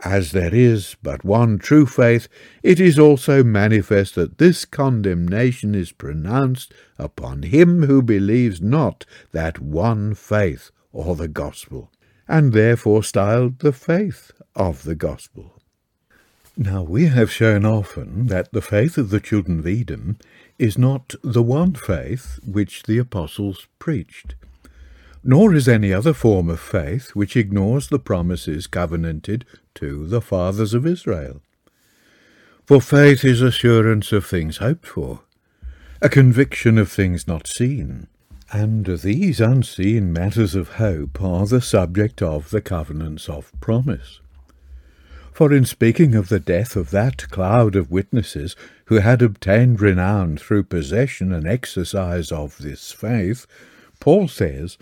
As 0.04 0.32
there 0.32 0.54
is 0.54 0.96
but 1.02 1.26
one 1.26 1.58
true 1.58 1.88
faith, 1.88 2.28
it 2.62 2.80
is 2.80 3.00
also 3.00 3.44
manifest 3.44 4.14
that 4.16 4.38
this 4.38 4.64
condemnation 4.64 5.74
is 5.74 5.92
pronounced 5.92 6.72
upon 7.00 7.44
him 7.44 7.84
who 7.84 8.04
believes 8.04 8.62
not 8.62 9.06
that 9.32 9.60
one 9.60 10.14
faith 10.14 10.70
or 10.92 11.16
the 11.16 11.28
gospel 11.28 11.92
and 12.28 12.54
therefore 12.54 13.04
styled 13.04 13.60
the 13.60 13.72
faith 13.72 14.32
of 14.56 14.84
the 14.84 14.96
gospel. 14.96 15.60
Now, 16.56 16.84
we 16.84 17.06
have 17.08 17.32
shown 17.32 17.66
often 17.66 18.28
that 18.28 18.52
the 18.52 18.62
faith 18.62 18.98
of 18.98 19.10
the 19.10 19.20
children 19.20 19.60
of 19.60 19.68
Edom 19.68 20.18
is 20.60 20.78
not 20.78 21.14
the 21.24 21.44
one 21.44 21.74
faith 21.74 22.40
which 22.46 22.84
the 22.84 22.98
apostles 22.98 23.68
preached, 23.80 24.36
nor 25.24 25.54
is 25.54 25.68
any 25.68 25.94
other 25.94 26.14
form 26.14 26.50
of 26.50 26.60
faith 26.60 27.10
which 27.12 27.36
ignores 27.36 27.90
the 27.90 28.00
promises 28.00 28.68
covenanted 28.68 29.46
to 29.76 30.08
the 30.08 30.22
fathers 30.22 30.74
of 30.74 30.86
Israel. 30.86 31.42
For 32.66 32.82
faith 32.82 33.24
is 33.24 33.42
assurance 33.42 34.12
of 34.12 34.26
things 34.26 34.58
hoped 34.58 34.88
for, 34.88 35.22
a 36.02 36.10
conviction 36.10 36.78
of 36.78 36.92
things 36.92 37.28
not 37.28 37.48
seen, 37.48 38.08
and 38.52 38.86
these 38.86 39.42
unseen 39.42 40.14
matters 40.14 40.56
of 40.56 40.74
hope 40.74 41.22
are 41.22 41.46
the 41.46 41.62
subject 41.62 42.22
of 42.22 42.50
the 42.50 42.62
covenants 42.62 43.28
of 43.28 43.52
promise. 43.60 44.22
For 45.38 45.54
in 45.54 45.66
speaking 45.66 46.16
of 46.16 46.30
the 46.30 46.40
death 46.40 46.76
of 46.76 46.90
that 46.90 47.30
cloud 47.30 47.76
of 47.76 47.92
witnesses 47.92 48.56
who 48.86 48.96
had 48.96 49.22
obtained 49.22 49.80
renown 49.80 50.38
through 50.38 50.64
possession 50.64 51.32
and 51.32 51.46
exercise 51.48 52.32
of 52.32 52.58
this 52.58 52.92
faith, 52.92 53.46
Paul 54.00 54.30
says, 54.30 54.80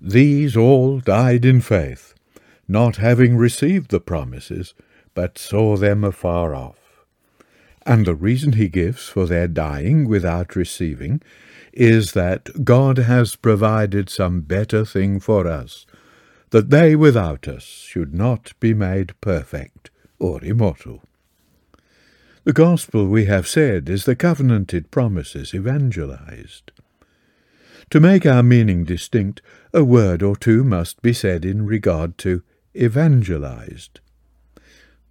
These 0.00 0.56
all 0.56 1.00
died 1.00 1.44
in 1.44 1.60
faith, 1.60 2.14
not 2.68 2.98
having 2.98 3.36
received 3.36 3.90
the 3.90 3.98
promises, 3.98 4.74
but 5.12 5.38
saw 5.38 5.76
them 5.76 6.04
afar 6.04 6.54
off. 6.54 7.04
And 7.84 8.06
the 8.06 8.14
reason 8.14 8.52
he 8.52 8.68
gives 8.68 9.08
for 9.08 9.26
their 9.26 9.48
dying 9.48 10.08
without 10.08 10.54
receiving 10.54 11.20
is 11.72 12.12
that 12.12 12.64
God 12.64 12.98
has 12.98 13.34
provided 13.34 14.08
some 14.08 14.42
better 14.42 14.84
thing 14.84 15.18
for 15.18 15.48
us, 15.48 15.84
that 16.50 16.70
they 16.70 16.96
without 16.96 17.48
us 17.48 17.64
should 17.64 18.14
not 18.14 18.52
be 18.60 18.74
made 18.74 19.18
perfect 19.20 19.90
or 20.18 20.42
immortal. 20.44 21.02
The 22.44 22.52
gospel, 22.52 23.06
we 23.06 23.26
have 23.26 23.46
said, 23.46 23.88
is 23.88 24.04
the 24.04 24.16
covenanted 24.16 24.90
promises 24.90 25.54
evangelized. 25.54 26.72
To 27.90 28.00
make 28.00 28.24
our 28.24 28.42
meaning 28.42 28.84
distinct, 28.84 29.42
a 29.74 29.84
word 29.84 30.22
or 30.22 30.36
two 30.36 30.64
must 30.64 31.02
be 31.02 31.12
said 31.12 31.44
in 31.44 31.66
regard 31.66 32.16
to 32.18 32.42
evangelized. 32.74 34.00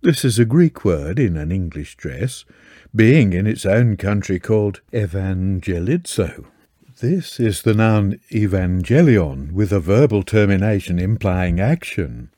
This 0.01 0.23
is 0.23 0.39
a 0.39 0.45
Greek 0.45 0.85
word 0.85 1.19
in 1.19 1.35
an 1.35 1.51
English 1.51 1.97
dress, 1.97 2.45
being 2.95 3.33
in 3.33 3.45
its 3.45 3.65
own 3.65 3.97
country 3.97 4.39
called 4.39 4.81
evangelizo. 4.93 6.45
This 7.01 7.39
is 7.39 7.61
the 7.61 7.73
noun 7.73 8.19
evangelion 8.29 9.53
with 9.53 9.71
a 9.71 9.79
verbal 9.79 10.21
termination 10.21 10.99
implying 10.99 11.57
action, 11.57 12.29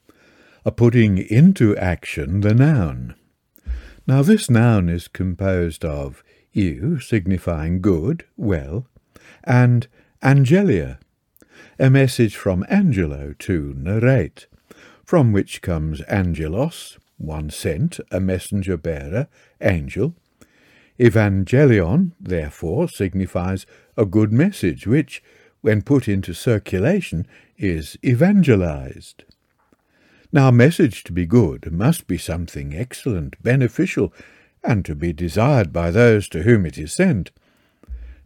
a 0.63 0.71
putting 0.71 1.17
into 1.17 1.75
action 1.77 2.41
the 2.41 2.53
noun. 2.53 3.15
Now 4.05 4.21
this 4.21 4.51
noun 4.51 4.87
is 4.87 5.07
composed 5.07 5.83
of 5.83 6.23
eu, 6.53 6.99
signifying 6.99 7.81
good, 7.81 8.23
well, 8.37 8.85
and 9.43 9.87
angelia, 10.21 10.99
a 11.79 11.89
message 11.89 12.35
from 12.35 12.63
angello 12.69 13.35
to 13.39 13.73
narrate, 13.75 14.45
from 15.03 15.31
which 15.31 15.63
comes 15.63 16.01
angelos, 16.01 16.99
one 17.17 17.49
sent, 17.49 17.99
a 18.11 18.19
messenger 18.19 18.77
bearer, 18.77 19.27
angel. 19.59 20.13
Evangelion, 20.99 22.11
therefore, 22.19 22.87
signifies 22.87 23.65
a 23.97 24.05
good 24.05 24.31
message 24.31 24.85
which, 24.85 25.23
when 25.61 25.81
put 25.81 26.07
into 26.07 26.33
circulation, 26.33 27.25
is 27.57 27.97
evangelized. 28.03 29.23
Now, 30.31 30.49
a 30.49 30.53
message 30.53 31.03
to 31.05 31.11
be 31.11 31.25
good 31.25 31.71
must 31.71 32.07
be 32.07 32.17
something 32.17 32.73
excellent, 32.73 33.41
beneficial, 33.43 34.13
and 34.63 34.85
to 34.85 34.95
be 34.95 35.11
desired 35.11 35.73
by 35.73 35.91
those 35.91 36.29
to 36.29 36.43
whom 36.43 36.65
it 36.65 36.77
is 36.77 36.93
sent. 36.93 37.31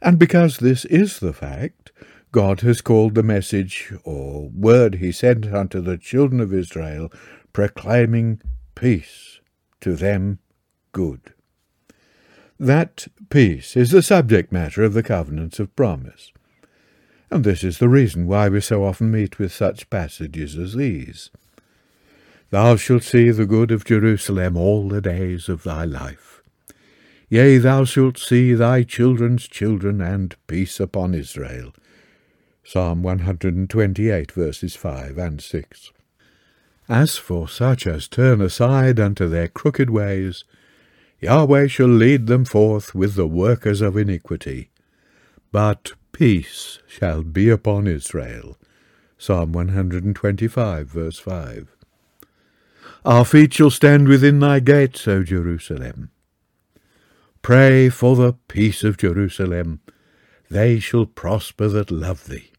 And 0.02 0.20
because 0.20 0.58
this 0.58 0.86
is 0.86 1.20
the 1.20 1.34
fact, 1.34 1.92
God 2.32 2.62
has 2.62 2.82
called 2.82 3.16
the 3.16 3.24
message 3.24 3.94
or 4.04 4.50
word 4.50 4.96
he 4.96 5.12
sent 5.12 5.52
unto 5.54 5.80
the 5.80 5.98
children 5.98 6.42
of 6.42 6.54
Israel, 6.54 7.12
proclaiming 7.54 8.42
peace 8.76 9.40
to 9.82 9.96
them 9.96 10.40
good. 10.92 11.34
That 12.60 13.08
peace 13.30 13.76
is 13.76 13.92
the 13.92 14.02
subject 14.02 14.52
matter 14.52 14.84
of 14.84 14.94
the 14.94 15.04
covenants 15.04 15.60
of 15.60 15.76
promise. 15.76 16.32
And 17.30 17.44
this 17.44 17.64
is 17.64 17.80
the 17.80 17.90
reason 17.90 18.28
why 18.28 18.48
we 18.48 18.62
so 18.62 18.86
often 18.86 19.12
meet 19.12 19.40
with 19.40 19.52
such 19.52 19.90
passages 19.90 20.58
as 20.58 20.74
these. 20.76 21.32
Thou 22.52 22.78
shalt 22.78 23.04
see 23.04 23.32
the 23.32 23.46
good 23.46 23.72
of 23.72 23.84
Jerusalem 23.84 24.56
all 24.56 24.88
the 24.88 25.02
days 25.02 25.50
of 25.50 25.64
thy 25.64 25.84
life. 25.84 26.42
Yea, 27.28 27.58
thou 27.58 27.84
shalt 27.84 28.18
see 28.18 28.54
thy 28.54 28.84
children's 28.84 29.48
children, 29.48 30.00
and 30.00 30.36
peace 30.48 30.80
upon 30.80 31.14
Israel. 31.14 31.74
Psalm 32.64 33.04
128, 33.04 34.32
verses 34.32 34.76
5 34.76 35.18
and 35.18 35.42
6. 35.42 35.92
As 36.88 37.18
for 37.18 37.50
such 37.50 37.86
as 37.88 38.08
turn 38.08 38.42
aside 38.42 39.00
unto 39.00 39.28
their 39.28 39.48
crooked 39.48 39.90
ways, 39.90 40.46
Yahweh 41.22 41.68
shall 41.68 41.88
lead 41.88 42.28
them 42.28 42.46
forth 42.46 42.94
with 42.94 43.16
the 43.16 43.28
workers 43.28 43.82
of 43.82 43.98
iniquity. 43.98 44.70
But 45.52 45.94
peace 46.12 46.80
shall 46.88 47.24
be 47.24 47.50
upon 47.50 47.88
Israel. 47.88 48.58
Psalm 49.18 49.54
125, 49.54 50.88
verse 50.88 51.20
5. 51.20 51.76
Our 53.06 53.24
feet 53.24 53.54
shall 53.54 53.70
stand 53.70 54.08
within 54.08 54.40
thy 54.40 54.60
gates, 54.60 55.08
O 55.08 55.24
Jerusalem. 55.24 56.10
Pray 57.42 57.90
for 57.90 58.16
the 58.16 58.34
peace 58.48 58.84
of 58.84 58.98
Jerusalem. 58.98 59.80
They 60.50 60.80
shall 60.80 61.06
prosper 61.06 61.68
that 61.70 61.92
love 61.92 62.26
thee. 62.26 62.52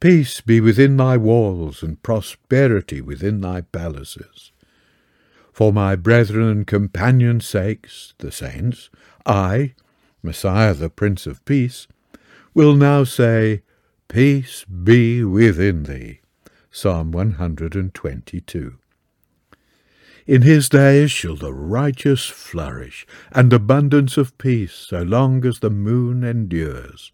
Peace 0.00 0.40
be 0.40 0.60
within 0.60 0.96
thy 0.96 1.16
walls, 1.16 1.82
and 1.82 2.02
prosperity 2.02 3.00
within 3.00 3.40
thy 3.40 3.62
palaces. 3.62 4.52
For 5.58 5.72
my 5.72 5.96
brethren 5.96 6.48
and 6.48 6.66
companions' 6.68 7.44
sakes, 7.44 8.14
the 8.18 8.30
saints, 8.30 8.90
I, 9.26 9.74
Messiah 10.22 10.72
the 10.72 10.88
Prince 10.88 11.26
of 11.26 11.44
Peace, 11.44 11.88
will 12.54 12.76
now 12.76 13.02
say, 13.02 13.62
Peace 14.06 14.64
be 14.66 15.24
within 15.24 15.82
thee. 15.82 16.20
Psalm 16.70 17.10
122. 17.10 18.78
In 20.28 20.42
his 20.42 20.68
days 20.68 21.10
shall 21.10 21.34
the 21.34 21.52
righteous 21.52 22.26
flourish, 22.26 23.04
and 23.32 23.52
abundance 23.52 24.16
of 24.16 24.38
peace, 24.38 24.74
so 24.74 25.02
long 25.02 25.44
as 25.44 25.58
the 25.58 25.70
moon 25.70 26.22
endures. 26.22 27.10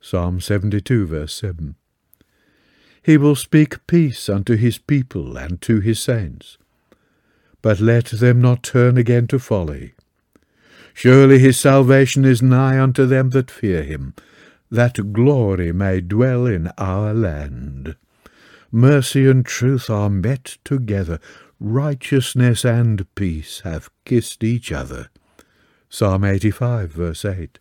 Psalm 0.00 0.40
72, 0.40 1.06
verse 1.06 1.34
7. 1.34 1.76
He 3.00 3.16
will 3.16 3.36
speak 3.36 3.86
peace 3.86 4.28
unto 4.28 4.56
his 4.56 4.78
people 4.78 5.36
and 5.36 5.60
to 5.62 5.78
his 5.78 6.00
saints. 6.00 6.58
But 7.62 7.80
let 7.80 8.06
them 8.06 8.40
not 8.40 8.62
turn 8.62 8.96
again 8.96 9.26
to 9.28 9.38
folly. 9.38 9.94
Surely 10.94 11.38
his 11.38 11.58
salvation 11.58 12.24
is 12.24 12.42
nigh 12.42 12.80
unto 12.80 13.06
them 13.06 13.30
that 13.30 13.50
fear 13.50 13.82
him, 13.82 14.14
that 14.70 15.12
glory 15.12 15.72
may 15.72 16.00
dwell 16.00 16.46
in 16.46 16.72
our 16.76 17.14
land. 17.14 17.96
Mercy 18.70 19.28
and 19.28 19.46
truth 19.46 19.88
are 19.88 20.10
met 20.10 20.58
together, 20.64 21.20
righteousness 21.60 22.64
and 22.64 23.06
peace 23.14 23.60
have 23.60 23.90
kissed 24.04 24.44
each 24.44 24.70
other. 24.72 25.08
Psalm 25.88 26.24
85, 26.24 26.90
verse 26.92 27.24
8. 27.24 27.58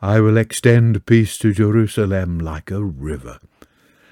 I 0.00 0.20
will 0.20 0.36
extend 0.36 1.06
peace 1.06 1.38
to 1.38 1.52
Jerusalem 1.52 2.38
like 2.38 2.70
a 2.70 2.82
river, 2.82 3.38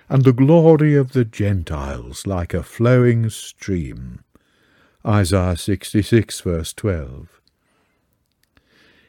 and 0.08 0.24
the 0.24 0.32
glory 0.32 0.94
of 0.94 1.12
the 1.12 1.24
Gentiles 1.24 2.26
like 2.26 2.54
a 2.54 2.62
flowing 2.62 3.30
stream. 3.30 4.20
Isaiah 5.06 5.56
66, 5.56 6.40
verse 6.40 6.72
12. 6.72 7.40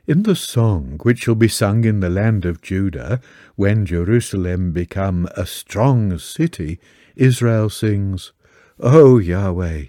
In 0.05 0.23
the 0.23 0.35
song 0.35 0.99
which 1.01 1.23
shall 1.23 1.33
be 1.33 1.47
sung 1.47 1.85
in 1.85 2.01
the 2.01 2.09
land 2.09 2.45
of 2.45 2.61
Judah, 2.61 3.19
when 3.55 3.83
Jerusalem 3.83 4.71
become 4.73 5.27
a 5.35 5.47
strong 5.47 6.19
city, 6.19 6.79
Israel 7.15 7.71
sings, 7.71 8.31
O 8.79 9.17
Yahweh, 9.17 9.85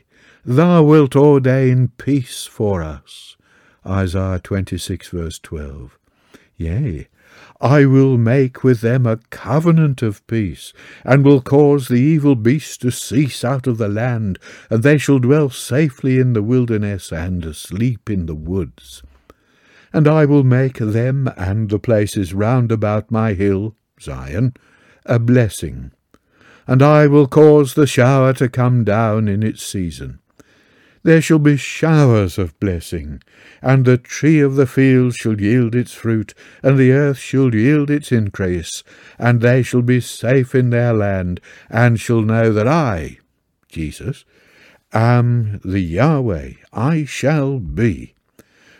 thou 0.46 0.82
wilt 0.82 1.14
ordain 1.14 1.92
peace 1.98 2.46
for 2.46 2.82
us. 2.82 3.36
Isaiah 3.84 4.40
26, 4.42 5.08
verse 5.08 5.38
12. 5.38 5.98
Yea, 6.56 7.06
I 7.60 7.86
will 7.86 8.18
make 8.18 8.62
with 8.62 8.80
them 8.80 9.06
a 9.06 9.18
covenant 9.30 10.02
of 10.02 10.26
peace, 10.26 10.72
and 11.04 11.24
will 11.24 11.40
cause 11.40 11.88
the 11.88 12.00
evil 12.00 12.34
beast 12.34 12.82
to 12.82 12.90
cease 12.90 13.44
out 13.44 13.66
of 13.66 13.78
the 13.78 13.88
land, 13.88 14.38
and 14.70 14.82
they 14.82 14.98
shall 14.98 15.18
dwell 15.18 15.50
safely 15.50 16.18
in 16.18 16.32
the 16.32 16.42
wilderness, 16.42 17.12
and 17.12 17.54
sleep 17.56 18.08
in 18.08 18.26
the 18.26 18.34
woods. 18.34 19.02
And 19.92 20.06
I 20.06 20.24
will 20.24 20.44
make 20.44 20.78
them 20.78 21.30
and 21.36 21.70
the 21.70 21.78
places 21.78 22.34
round 22.34 22.70
about 22.70 23.10
my 23.10 23.32
hill, 23.34 23.74
Zion, 24.00 24.54
a 25.06 25.18
blessing, 25.18 25.92
and 26.66 26.82
I 26.82 27.06
will 27.06 27.26
cause 27.26 27.74
the 27.74 27.86
shower 27.86 28.34
to 28.34 28.48
come 28.48 28.84
down 28.84 29.26
in 29.26 29.42
its 29.42 29.62
season. 29.62 30.20
There 31.08 31.22
shall 31.22 31.38
be 31.38 31.56
showers 31.56 32.36
of 32.36 32.60
blessing, 32.60 33.22
and 33.62 33.86
the 33.86 33.96
tree 33.96 34.40
of 34.40 34.56
the 34.56 34.66
field 34.66 35.14
shall 35.14 35.40
yield 35.40 35.74
its 35.74 35.94
fruit, 35.94 36.34
and 36.62 36.76
the 36.76 36.92
earth 36.92 37.16
shall 37.16 37.54
yield 37.54 37.90
its 37.90 38.12
increase, 38.12 38.84
and 39.18 39.40
they 39.40 39.62
shall 39.62 39.80
be 39.80 40.00
safe 40.00 40.54
in 40.54 40.68
their 40.68 40.92
land, 40.92 41.40
and 41.70 41.98
shall 41.98 42.20
know 42.20 42.52
that 42.52 42.68
I, 42.68 43.20
Jesus, 43.70 44.26
am 44.92 45.62
the 45.64 45.80
Yahweh, 45.80 46.52
I 46.74 47.06
shall 47.06 47.58
be 47.58 48.14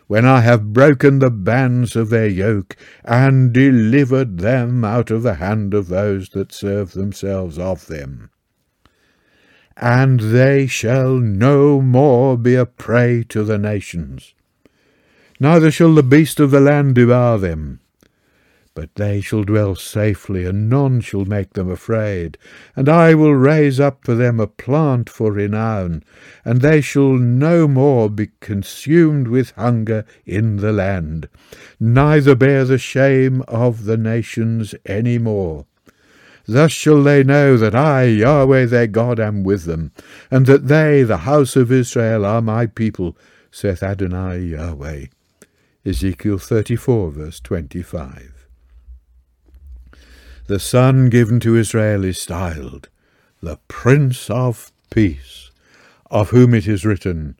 when 0.07 0.27
I 0.27 0.43
have 0.43 0.75
broken 0.75 1.21
the 1.21 1.31
bands 1.31 1.97
of 1.97 2.11
their 2.11 2.29
yoke, 2.29 2.77
and 3.07 3.55
delivered 3.55 4.37
them 4.41 4.85
out 4.85 5.11
of 5.11 5.23
the 5.23 5.37
hand 5.37 5.73
of 5.73 5.89
those 5.89 6.29
that 6.35 6.53
serve 6.53 6.93
themselves 6.93 7.59
of 7.59 7.87
them. 7.87 8.29
And 9.81 10.19
they 10.21 10.67
shall 10.67 11.15
no 11.15 11.81
more 11.81 12.37
be 12.37 12.57
a 12.57 12.67
prey 12.67 13.23
to 13.29 13.45
the 13.45 13.59
nations, 13.59 14.35
neither 15.39 15.71
shall 15.71 15.95
the 15.95 16.03
beast 16.03 16.41
of 16.41 16.51
the 16.51 16.61
land 16.61 16.97
devour 16.97 17.39
them. 17.39 17.79
but 18.79 18.95
they 18.95 19.21
shall 19.21 19.43
dwell 19.43 19.75
safely, 19.75 20.45
and 20.45 20.71
none 20.71 21.01
shall 21.01 21.25
make 21.25 21.55
them 21.55 21.69
afraid. 21.69 22.39
And 22.77 22.89
I 22.89 23.13
will 23.13 23.35
raise 23.35 23.81
up 23.81 24.05
for 24.05 24.15
them 24.15 24.39
a 24.39 24.47
plant 24.47 25.11
for 25.11 25.33
renown, 25.33 26.05
and 26.45 26.61
they 26.61 26.81
shall 26.81 27.15
no 27.15 27.67
more 27.67 28.09
be 28.09 28.29
consumed 28.39 29.27
with 29.27 29.51
hunger 29.57 30.05
in 30.25 30.59
the 30.59 30.71
land, 30.73 31.29
neither 31.81 32.37
bear 32.37 32.65
the 32.65 32.79
shame 32.79 33.43
of 33.49 33.85
the 33.85 33.97
nations 33.97 34.77
any 34.87 35.19
more. 35.19 35.67
Thus 36.51 36.73
shall 36.73 37.03
they 37.03 37.23
know 37.23 37.59
that 37.59 37.75
I, 37.75 38.05
Yahweh 38.05 38.65
their 38.65 38.87
God, 38.87 39.21
am 39.21 39.45
with 39.45 39.65
them, 39.65 39.93
and 40.31 40.47
that 40.47 40.67
they, 40.67 41.03
the 41.03 41.19
house 41.19 41.57
of 41.57 41.71
Israel, 41.71 42.25
are 42.25 42.41
my 42.41 42.65
people, 42.65 43.19
saith 43.51 43.83
Adonai 43.83 44.39
Yahweh. 44.39 45.07
Ezekiel 45.85 46.39
34, 46.39 47.11
verse 47.11 47.41
25. 47.41 48.47
The 50.47 50.59
Son 50.59 51.11
given 51.11 51.39
to 51.41 51.55
Israel 51.55 52.03
is 52.03 52.19
styled 52.21 52.89
the 53.43 53.59
Prince 53.69 54.31
of 54.31 54.73
Peace, 54.91 55.51
of 56.11 56.31
whom 56.31 56.55
it 56.55 56.67
is 56.67 56.87
written, 56.87 57.38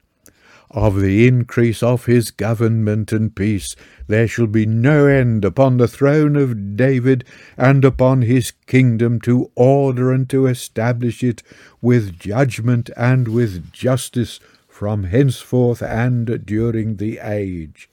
Of 0.71 1.01
the 1.01 1.27
increase 1.27 1.83
of 1.83 2.05
his 2.05 2.31
government 2.31 3.11
and 3.11 3.35
peace 3.35 3.75
there 4.07 4.29
shall 4.29 4.47
be 4.47 4.67
no 4.67 5.07
end 5.07 5.45
upon 5.45 5.79
the 5.79 5.89
throne 5.89 6.37
of 6.37 6.77
David 6.77 7.25
and 7.57 7.85
upon 7.85 8.23
his 8.23 8.51
kingdom 8.67 9.19
to 9.23 9.51
order 9.55 10.13
and 10.13 10.29
to 10.29 10.47
establish 10.47 11.23
it 11.25 11.43
with 11.81 12.19
judgment 12.19 12.91
and 12.97 13.29
with 13.29 13.73
justice 13.73 14.41
from 14.69 15.05
henceforth 15.05 15.83
and 15.83 16.45
during 16.45 16.97
the 16.97 17.19
age. 17.19 17.89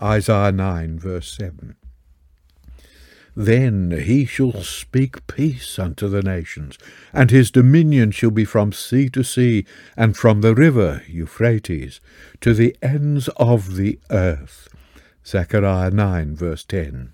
Isaiah 0.00 0.52
9, 0.52 0.98
verse 0.98 1.36
7. 1.36 1.74
Then 3.38 3.90
he 3.90 4.24
shall 4.24 4.62
speak 4.62 5.26
peace 5.26 5.78
unto 5.78 6.08
the 6.08 6.22
nations, 6.22 6.78
and 7.12 7.30
his 7.30 7.50
dominion 7.50 8.10
shall 8.10 8.30
be 8.30 8.46
from 8.46 8.72
sea 8.72 9.10
to 9.10 9.22
sea, 9.22 9.66
and 9.94 10.16
from 10.16 10.40
the 10.40 10.54
river 10.54 11.02
Euphrates 11.06 12.00
to 12.40 12.54
the 12.54 12.74
ends 12.80 13.28
of 13.36 13.76
the 13.76 13.98
earth. 14.10 14.68
Zechariah 15.26 15.90
9, 15.90 16.34
verse 16.34 16.64
10. 16.64 17.12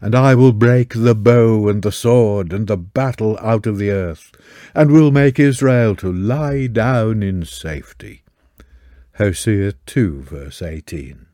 And 0.00 0.14
I 0.16 0.34
will 0.34 0.52
break 0.52 0.92
the 0.94 1.14
bow 1.14 1.68
and 1.68 1.82
the 1.82 1.92
sword 1.92 2.52
and 2.52 2.66
the 2.66 2.76
battle 2.76 3.38
out 3.40 3.66
of 3.66 3.78
the 3.78 3.90
earth, 3.90 4.32
and 4.74 4.90
will 4.90 5.12
make 5.12 5.38
Israel 5.38 5.94
to 5.96 6.12
lie 6.12 6.66
down 6.66 7.22
in 7.22 7.44
safety. 7.44 8.24
Hosea 9.18 9.74
2, 9.86 10.22
verse 10.22 10.60
18. 10.60 11.25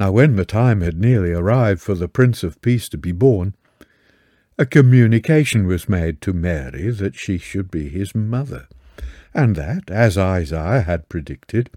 Now 0.00 0.12
when 0.12 0.36
the 0.36 0.46
time 0.46 0.80
had 0.80 0.98
nearly 0.98 1.32
arrived 1.32 1.82
for 1.82 1.94
the 1.94 2.08
Prince 2.08 2.42
of 2.42 2.62
Peace 2.62 2.88
to 2.88 2.96
be 2.96 3.12
born, 3.12 3.54
a 4.58 4.64
communication 4.64 5.66
was 5.66 5.90
made 5.90 6.22
to 6.22 6.32
Mary 6.32 6.88
that 6.88 7.14
she 7.14 7.36
should 7.36 7.70
be 7.70 7.90
his 7.90 8.14
mother, 8.14 8.66
and 9.34 9.56
that, 9.56 9.90
as 9.90 10.16
Isaiah 10.16 10.80
had 10.80 11.10
predicted, 11.10 11.68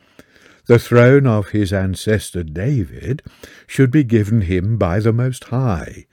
the 0.68 0.80
throne 0.80 1.28
of 1.28 1.50
his 1.50 1.74
ancestor 1.74 2.44
David 2.44 3.22
should 3.68 3.92
be 3.92 4.06
given 4.06 4.42
him 4.42 4.78
by 4.78 5.02
the 5.02 5.12
Most 5.12 5.44
High, 5.46 6.06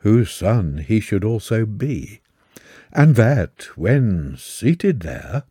whose 0.00 0.30
son 0.30 0.84
he 0.86 1.00
should 1.00 1.24
also 1.24 1.64
be, 1.64 2.20
and 2.92 3.16
that, 3.16 3.68
when 3.74 4.36
seated 4.36 5.00
there, 5.00 5.44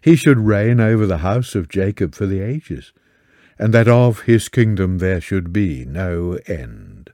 he 0.00 0.16
should 0.16 0.38
reign 0.38 0.80
over 0.80 1.06
the 1.06 1.18
house 1.18 1.54
of 1.54 1.68
Jacob 1.68 2.14
for 2.14 2.24
the 2.24 2.40
ages, 2.40 2.94
and 3.60 3.74
that 3.74 3.86
of 3.86 4.22
his 4.22 4.48
kingdom 4.48 4.98
there 4.98 5.20
should 5.20 5.52
be 5.52 5.84
no 5.84 6.38
end. 6.46 7.10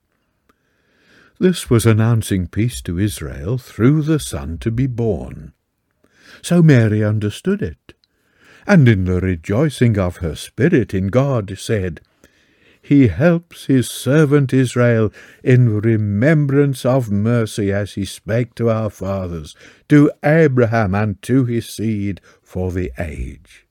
This 1.40 1.68
was 1.68 1.84
announcing 1.84 2.46
peace 2.46 2.80
to 2.82 3.00
Israel 3.00 3.58
through 3.58 4.02
the 4.02 4.20
Son 4.20 4.56
to 4.58 4.70
be 4.70 4.86
born. 4.86 5.54
So 6.42 6.62
Mary 6.62 7.02
understood 7.02 7.62
it, 7.62 7.94
and 8.64 8.88
in 8.88 9.06
the 9.06 9.20
rejoicing 9.20 9.98
of 9.98 10.18
her 10.18 10.36
spirit 10.36 10.94
in 10.94 11.08
God 11.08 11.58
said, 11.58 12.00
He 12.80 13.08
helps 13.08 13.66
his 13.66 13.90
servant 13.90 14.52
Israel 14.52 15.12
in 15.42 15.80
remembrance 15.80 16.84
of 16.86 17.10
mercy 17.10 17.72
as 17.72 17.94
he 17.94 18.04
spake 18.04 18.54
to 18.54 18.70
our 18.70 18.88
fathers, 18.88 19.56
to 19.88 20.12
Abraham 20.22 20.94
and 20.94 21.20
to 21.22 21.44
his 21.44 21.68
seed 21.68 22.20
for 22.40 22.70
the 22.70 22.92
age. 23.00 23.65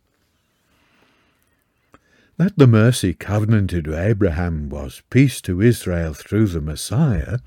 That 2.37 2.57
the 2.57 2.67
mercy 2.67 3.13
covenanted 3.13 3.85
to 3.85 3.97
Abraham 3.97 4.67
was 4.67 5.03
peace 5.09 5.39
to 5.41 5.61
Israel 5.61 6.13
through 6.13 6.47
the 6.47 6.59
Messiah 6.59 7.39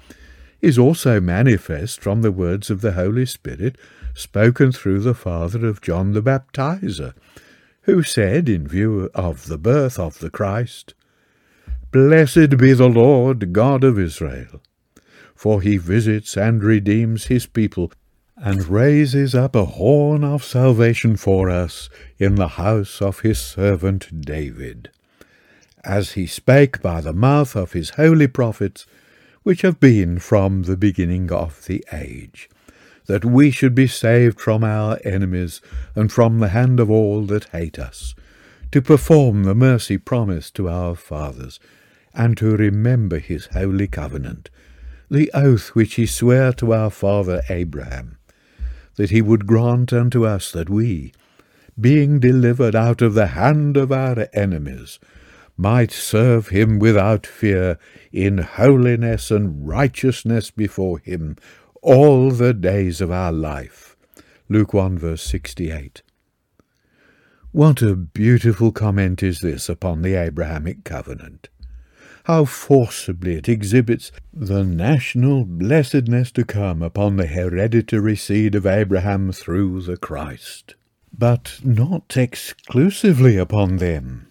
is 0.63 0.79
also 0.79 1.21
manifest 1.21 2.01
from 2.01 2.23
the 2.23 2.33
words 2.33 2.71
of 2.71 2.81
the 2.81 2.93
Holy 2.93 3.27
Spirit 3.27 3.77
spoken 4.15 4.73
through 4.73 5.01
the 5.01 5.15
father 5.15 5.67
of 5.67 5.83
John 5.83 6.13
the 6.13 6.23
Baptizer, 6.23 7.13
who 7.83 8.03
said, 8.03 8.49
in 8.49 8.67
view 8.67 9.11
of 9.15 9.47
the 9.47 9.59
birth 9.59 9.99
of 9.99 10.21
the 10.21 10.31
Christ, 10.31 10.95
Blessed 11.93 12.57
be 12.57 12.73
the 12.73 12.89
Lord 12.89 13.53
God 13.53 13.85
of 13.85 13.99
Israel, 13.99 14.63
for 15.35 15.61
he 15.61 15.77
visits 15.77 16.37
and 16.37 16.65
redeems 16.65 17.27
his 17.27 17.47
people 17.47 17.93
and 18.41 18.69
raises 18.69 19.35
up 19.35 19.57
a 19.57 19.65
horn 19.65 20.23
of 20.23 20.45
salvation 20.45 21.17
for 21.17 21.51
us 21.51 21.91
in 22.19 22.37
the 22.37 22.49
house 22.49 23.03
of 23.03 23.21
his 23.21 23.39
servant 23.39 24.21
David, 24.21 24.91
as 25.83 26.13
he 26.13 26.27
spake 26.27 26.81
by 26.81 27.01
the 27.01 27.13
mouth 27.13 27.57
of 27.57 27.73
his 27.73 27.91
holy 27.91 28.29
prophets, 28.29 28.87
which 29.43 29.63
have 29.63 29.81
been 29.81 30.19
from 30.19 30.63
the 30.63 30.77
beginning 30.77 31.33
of 31.33 31.65
the 31.67 31.85
age, 31.93 32.49
that 33.07 33.25
we 33.25 33.51
should 33.51 33.75
be 33.75 33.87
saved 33.89 34.41
from 34.41 34.63
our 34.63 34.99
enemies 35.05 35.61
and 35.97 36.13
from 36.13 36.39
the 36.39 36.51
hand 36.51 36.79
of 36.79 36.91
all 36.91 37.23
that 37.23 37.45
hate 37.47 37.79
us, 37.79 38.15
to 38.71 38.81
perform 38.81 39.45
the 39.45 39.55
mercy 39.55 39.99
promised 39.99 40.55
to 40.55 40.69
our 40.69 40.95
fathers, 40.95 41.59
and 42.15 42.37
to 42.37 42.57
remember 42.57 43.19
his 43.19 43.47
holy 43.47 43.89
covenant, 43.89 44.49
the 45.11 45.31
oath 45.35 45.71
which 45.71 45.95
he 45.95 46.07
sware 46.07 46.53
to 46.53 46.73
our 46.73 46.91
father 46.91 47.43
Abraham 47.49 48.18
that 48.99 49.11
he 49.11 49.23
would 49.23 49.47
grant 49.47 49.93
unto 49.93 50.27
us 50.27 50.51
that 50.51 50.69
we, 50.69 51.13
being 51.81 52.19
delivered 52.19 52.75
out 52.75 53.01
of 53.01 53.15
the 53.15 53.29
hand 53.29 53.77
of 53.77 53.93
our 53.93 54.29
enemies, 54.35 54.99
might 55.57 55.93
serve 55.93 56.49
him 56.49 56.81
without 56.81 57.25
fear 57.25 57.79
in 58.13 58.39
holiness 58.39 59.31
and 59.31 59.69
righteousness 59.69 60.51
before 60.51 60.99
him 60.99 61.37
all 61.81 62.33
the 62.33 62.53
days 62.53 63.01
of 63.01 63.11
our 63.11 63.33
life. 63.33 63.97
Luke 64.49 64.75
1 64.75 64.99
verse 64.99 65.23
68. 65.23 66.03
What 67.53 67.81
a 67.81 67.95
beautiful 67.95 68.73
comment 68.73 69.23
is 69.23 69.39
this 69.39 69.69
upon 69.69 70.03
the 70.03 70.15
Abrahamic 70.15 70.83
covenant! 70.83 71.49
How 72.29 72.45
forcibly 72.45 73.37
it 73.37 73.49
exhibits 73.49 74.13
the 74.35 74.63
national 74.63 75.47
blessedness 75.47 76.31
to 76.31 76.45
come 76.45 76.83
upon 76.83 77.17
the 77.17 77.27
hereditary 77.27 78.15
seed 78.15 78.55
of 78.55 78.67
Abraham 78.67 79.33
through 79.33 79.81
the 79.81 79.97
Christ. 79.97 80.75
But 81.11 81.59
not 81.65 82.19
exclusively 82.19 83.39
upon 83.39 83.79
them, 83.79 84.29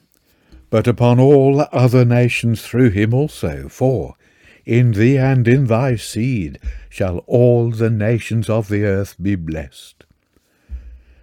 but 0.69 0.87
upon 0.87 1.19
all 1.19 1.67
other 1.71 2.05
nations 2.05 2.61
through 2.61 2.91
him 2.91 3.15
also, 3.15 3.67
for 3.67 4.15
in 4.63 4.91
thee 4.91 5.17
and 5.17 5.47
in 5.47 5.65
thy 5.65 5.95
seed 5.95 6.59
shall 6.89 7.19
all 7.25 7.71
the 7.71 7.89
nations 7.89 8.47
of 8.47 8.67
the 8.67 8.83
earth 8.83 9.15
be 9.19 9.33
blessed. 9.33 10.05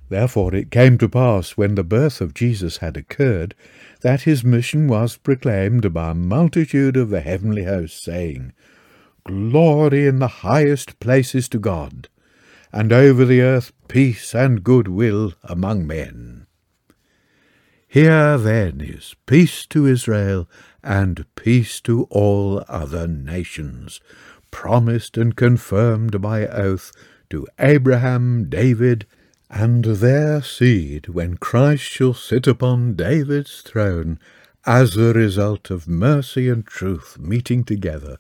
Therefore 0.09 0.53
it 0.53 0.73
came 0.73 0.99
to 0.99 1.09
pass, 1.09 1.53
when 1.53 1.77
the 1.77 1.85
birth 1.85 2.21
of 2.21 2.35
Jesus 2.35 2.79
had 2.79 2.97
occurred, 2.97 3.55
that 4.05 4.25
his 4.25 4.45
mission 4.45 4.87
was 4.87 5.17
proclaimed 5.17 5.95
by 5.95 6.11
a 6.11 6.15
multitude 6.15 6.95
of 6.95 7.09
the 7.09 7.23
heavenly 7.23 7.65
host, 7.65 8.05
saying, 8.05 8.53
Glory 9.25 10.07
in 10.07 10.19
the 10.19 10.45
highest 10.45 11.01
places 11.01 11.49
to 11.49 11.59
God, 11.59 12.11
and 12.71 12.93
over 12.93 13.25
the 13.25 13.41
earth 13.41 13.73
peace 13.89 14.35
and 14.35 14.63
good 14.63 14.89
will 14.89 15.33
among 15.43 15.87
men. 15.87 16.47
Here 17.89 18.37
then 18.37 18.83
is 18.83 19.17
peace 19.25 19.65
to 19.69 19.87
Israel 19.87 20.51
and 20.83 21.25
peace 21.35 21.81
to 21.81 22.03
all 22.11 22.63
other 22.69 23.09
nations, 23.09 24.03
promised 24.51 25.17
and 25.17 25.35
confirmed 25.35 26.21
by 26.21 26.47
oath 26.47 26.93
to 27.31 27.47
Abraham, 27.59 28.51
David, 28.51 29.07
and 29.51 29.85
their 29.85 30.43
seed 30.43 31.09
when 31.09 31.37
Christ 31.37 31.85
shall 31.85 32.15
sit 32.15 32.47
upon 32.47 32.95
David's 32.95 33.61
throne 33.61 34.19
as 34.67 34.95
the 34.95 35.13
result 35.13 35.71
of 35.71 35.87
mercy 35.87 36.49
and 36.49 36.67
truth 36.67 37.19
meeting 37.19 37.65
together, 37.65 38.19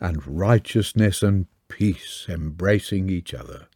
and 0.00 0.26
righteousness 0.26 1.22
and 1.22 1.46
peace 1.68 2.26
embracing 2.28 3.08
each 3.08 3.32
other. 3.32 3.68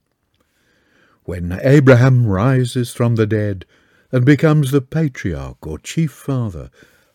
When 1.24 1.58
Abraham 1.62 2.26
rises 2.26 2.92
from 2.92 3.14
the 3.14 3.26
dead 3.26 3.64
and 4.10 4.24
becomes 4.24 4.70
the 4.70 4.80
patriarch 4.80 5.64
or 5.66 5.78
chief 5.78 6.10
father 6.10 6.70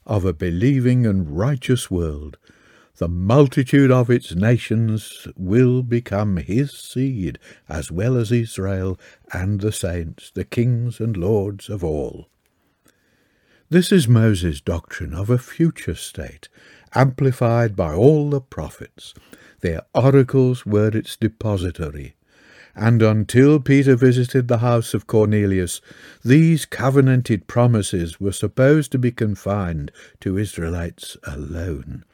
of 0.05 0.23
a 0.23 0.33
believing 0.33 1.05
and 1.05 1.37
righteous 1.37 1.91
world, 1.91 2.37
the 2.97 3.09
multitude 3.09 3.91
of 3.91 4.09
its 4.09 4.33
nations 4.35 5.27
will 5.35 5.83
become 5.83 6.37
his 6.37 6.71
seed, 6.71 7.37
as 7.67 7.91
well 7.91 8.15
as 8.15 8.31
Israel 8.31 8.97
and 9.33 9.59
the 9.59 9.71
saints, 9.71 10.31
the 10.33 10.45
kings 10.45 10.99
and 10.99 11.17
lords 11.17 11.69
of 11.69 11.83
all. 11.83 12.29
This 13.69 13.91
is 13.91 14.07
Moses' 14.07 14.61
doctrine 14.61 15.13
of 15.13 15.29
a 15.29 15.37
future 15.37 15.95
state, 15.95 16.47
amplified 16.93 17.75
by 17.75 17.93
all 17.93 18.29
the 18.29 18.39
prophets. 18.39 19.13
Their 19.61 19.81
oracles 19.93 20.65
were 20.65 20.89
its 20.89 21.17
depository, 21.17 22.15
and 22.75 23.01
until 23.01 23.59
Peter 23.59 23.95
visited 23.95 24.47
the 24.47 24.59
house 24.59 24.93
of 24.93 25.07
Cornelius, 25.07 25.81
these 26.23 26.65
covenanted 26.65 27.47
promises 27.47 28.19
were 28.19 28.31
supposed 28.31 28.91
to 28.91 28.99
be 28.99 29.11
confined 29.11 29.91
to 30.21 30.37
Israelites 30.37 31.17
alone. 31.23 32.05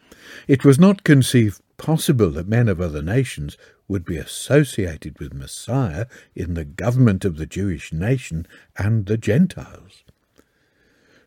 It 0.47 0.63
was 0.63 0.79
not 0.79 1.03
conceived 1.03 1.61
possible 1.77 2.29
that 2.31 2.47
men 2.47 2.69
of 2.69 2.79
other 2.79 3.01
nations 3.01 3.57
would 3.87 4.05
be 4.05 4.17
associated 4.17 5.19
with 5.19 5.33
Messiah 5.33 6.05
in 6.35 6.53
the 6.53 6.63
government 6.63 7.25
of 7.25 7.37
the 7.37 7.45
Jewish 7.45 7.91
nation 7.91 8.47
and 8.77 9.05
the 9.05 9.17
Gentiles. 9.17 10.03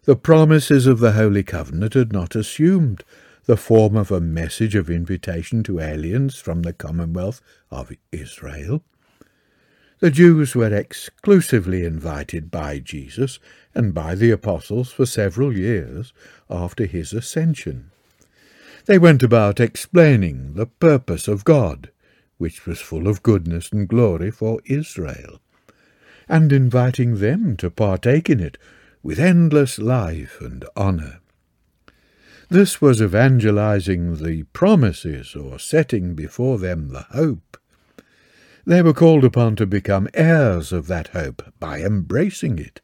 The 0.04 0.16
promises 0.16 0.86
of 0.86 0.98
the 1.00 1.12
Holy 1.12 1.42
Covenant 1.42 1.94
had 1.94 2.12
not 2.12 2.34
assumed 2.34 3.04
the 3.46 3.56
form 3.56 3.96
of 3.96 4.10
a 4.10 4.20
message 4.20 4.74
of 4.74 4.88
invitation 4.88 5.62
to 5.64 5.80
aliens 5.80 6.36
from 6.36 6.62
the 6.62 6.72
commonwealth 6.72 7.40
of 7.70 7.92
Israel. 8.12 8.82
The 10.00 10.10
Jews 10.10 10.54
were 10.54 10.74
exclusively 10.74 11.84
invited 11.84 12.50
by 12.50 12.78
Jesus 12.78 13.38
and 13.74 13.94
by 13.94 14.14
the 14.14 14.30
apostles 14.30 14.92
for 14.92 15.06
several 15.06 15.56
years 15.56 16.12
after 16.50 16.86
his 16.86 17.12
ascension. 17.12 17.90
They 18.86 18.98
went 18.98 19.22
about 19.22 19.60
explaining 19.60 20.54
the 20.54 20.66
purpose 20.66 21.26
of 21.26 21.44
God, 21.44 21.90
which 22.36 22.66
was 22.66 22.80
full 22.80 23.08
of 23.08 23.22
goodness 23.22 23.72
and 23.72 23.88
glory 23.88 24.30
for 24.30 24.60
Israel, 24.66 25.40
and 26.28 26.52
inviting 26.52 27.16
them 27.16 27.56
to 27.58 27.70
partake 27.70 28.28
in 28.28 28.40
it 28.40 28.58
with 29.02 29.18
endless 29.18 29.78
life 29.78 30.38
and 30.40 30.66
honour. 30.76 31.20
This 32.50 32.82
was 32.82 33.00
evangelizing 33.00 34.22
the 34.22 34.42
promises 34.52 35.34
or 35.34 35.58
setting 35.58 36.14
before 36.14 36.58
them 36.58 36.88
the 36.90 37.06
hope. 37.10 37.56
They 38.66 38.82
were 38.82 38.92
called 38.92 39.24
upon 39.24 39.56
to 39.56 39.66
become 39.66 40.08
heirs 40.12 40.72
of 40.72 40.86
that 40.88 41.08
hope 41.08 41.42
by 41.58 41.80
embracing 41.80 42.58
it 42.58 42.82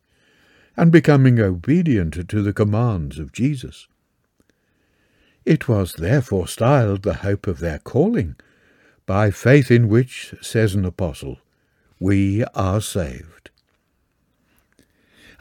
and 0.79 0.91
becoming 0.91 1.39
obedient 1.39 2.29
to 2.29 2.43
the 2.43 2.55
commands 2.55 3.19
of 3.19 3.33
Jesus. 3.33 3.87
It 5.45 5.69
was 5.69 5.95
therefore 5.95 6.47
styled 6.49 7.03
the 7.03 7.15
hope 7.15 7.47
of 7.47 7.61
their 7.61 7.79
calling, 7.79 8.37
by 9.07 9.31
faith 9.31 9.71
in 9.71 9.89
which, 9.89 10.35
says 10.41 10.75
an 10.75 10.85
apostle, 10.85 11.39
we 11.99 12.45
are 12.55 12.81
saved. 12.81 13.51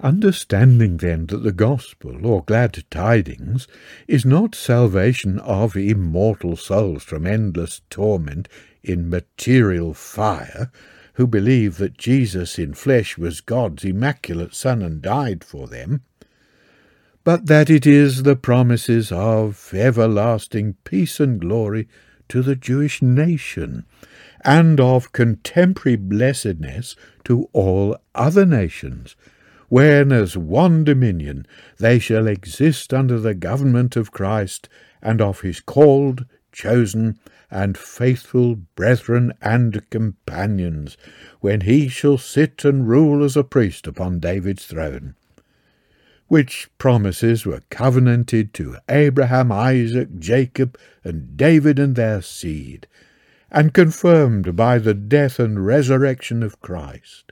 Understanding 0.01 0.97
then 0.97 1.25
that 1.25 1.43
the 1.43 1.51
gospel, 1.51 2.25
or 2.25 2.43
glad 2.43 2.83
tidings, 2.89 3.67
is 4.07 4.25
not 4.25 4.55
salvation 4.55 5.39
of 5.39 5.75
immortal 5.75 6.55
souls 6.55 7.03
from 7.03 7.27
endless 7.27 7.81
torment 7.89 8.47
in 8.81 9.09
material 9.09 9.93
fire, 9.93 10.71
who 11.15 11.27
believe 11.27 11.77
that 11.77 11.97
Jesus 11.97 12.57
in 12.57 12.73
flesh 12.73 13.17
was 13.17 13.41
God's 13.41 13.83
immaculate 13.83 14.55
Son 14.55 14.81
and 14.81 15.01
died 15.01 15.43
for 15.43 15.67
them, 15.67 16.01
but 17.29 17.45
that 17.45 17.69
it 17.69 17.85
is 17.85 18.23
the 18.23 18.35
promises 18.35 19.11
of 19.11 19.71
everlasting 19.71 20.75
peace 20.83 21.19
and 21.19 21.39
glory 21.39 21.87
to 22.27 22.41
the 22.41 22.55
Jewish 22.55 23.03
nation, 23.03 23.85
and 24.43 24.79
of 24.79 25.11
contemporary 25.11 25.95
blessedness 25.95 26.95
to 27.23 27.47
all 27.53 27.95
other 28.15 28.47
nations, 28.47 29.15
when 29.67 30.11
as 30.11 30.35
one 30.35 30.83
dominion 30.83 31.45
they 31.77 31.99
shall 31.99 32.25
exist 32.25 32.95
under 32.95 33.19
the 33.19 33.35
government 33.35 33.95
of 33.95 34.11
Christ 34.11 34.67
and 34.99 35.21
of 35.21 35.41
his 35.41 35.59
called, 35.59 36.25
chosen, 36.51 37.19
and 37.51 37.77
faithful 37.77 38.55
brethren 38.55 39.33
and 39.39 39.87
companions, 39.91 40.97
when 41.41 41.61
he 41.61 41.89
shall 41.89 42.17
sit 42.17 42.65
and 42.65 42.89
rule 42.89 43.23
as 43.23 43.37
a 43.37 43.43
priest 43.43 43.85
upon 43.85 44.19
David's 44.19 44.65
throne 44.65 45.13
which 46.29 46.69
promises 46.77 47.45
were 47.45 47.63
covenanted 47.69 48.53
to 48.53 48.77
Abraham, 48.87 49.51
Isaac, 49.51 50.17
Jacob, 50.19 50.77
and 51.03 51.35
David 51.35 51.79
and 51.79 51.95
their 51.95 52.21
seed, 52.21 52.87
and 53.51 53.73
confirmed 53.73 54.55
by 54.55 54.77
the 54.77 54.93
death 54.93 55.39
and 55.39 55.65
resurrection 55.65 56.43
of 56.43 56.61
Christ. 56.61 57.31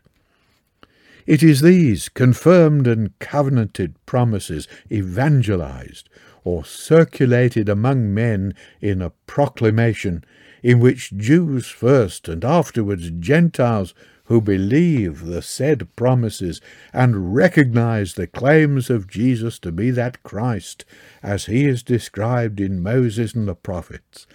It 1.27 1.43
is 1.43 1.61
these 1.61 2.09
confirmed 2.09 2.87
and 2.87 3.17
covenanted 3.19 3.93
promises 4.05 4.67
evangelized 4.91 6.09
or 6.43 6.65
circulated 6.65 7.69
among 7.69 8.13
men 8.13 8.53
in 8.81 9.01
a 9.01 9.11
proclamation 9.27 10.23
in 10.63 10.79
which 10.79 11.15
Jews 11.15 11.67
first 11.67 12.27
and 12.27 12.43
afterwards 12.43 13.11
Gentiles 13.19 13.93
who 14.27 14.41
believe 14.41 15.25
the 15.25 15.41
said 15.41 15.87
promises 15.95 16.61
and 16.93 17.33
recognize 17.33 18.13
the 18.13 18.27
claims 18.27 18.89
of 18.89 19.07
Jesus 19.07 19.57
to 19.59 19.71
be 19.71 19.89
that 19.91 20.21
Christ, 20.23 20.85
as 21.23 21.45
he 21.45 21.65
is 21.65 21.81
described 21.81 22.59
in 22.59 22.83
Moses 22.83 23.33
and 23.33 23.47
the 23.47 23.55
prophets, 23.55 24.27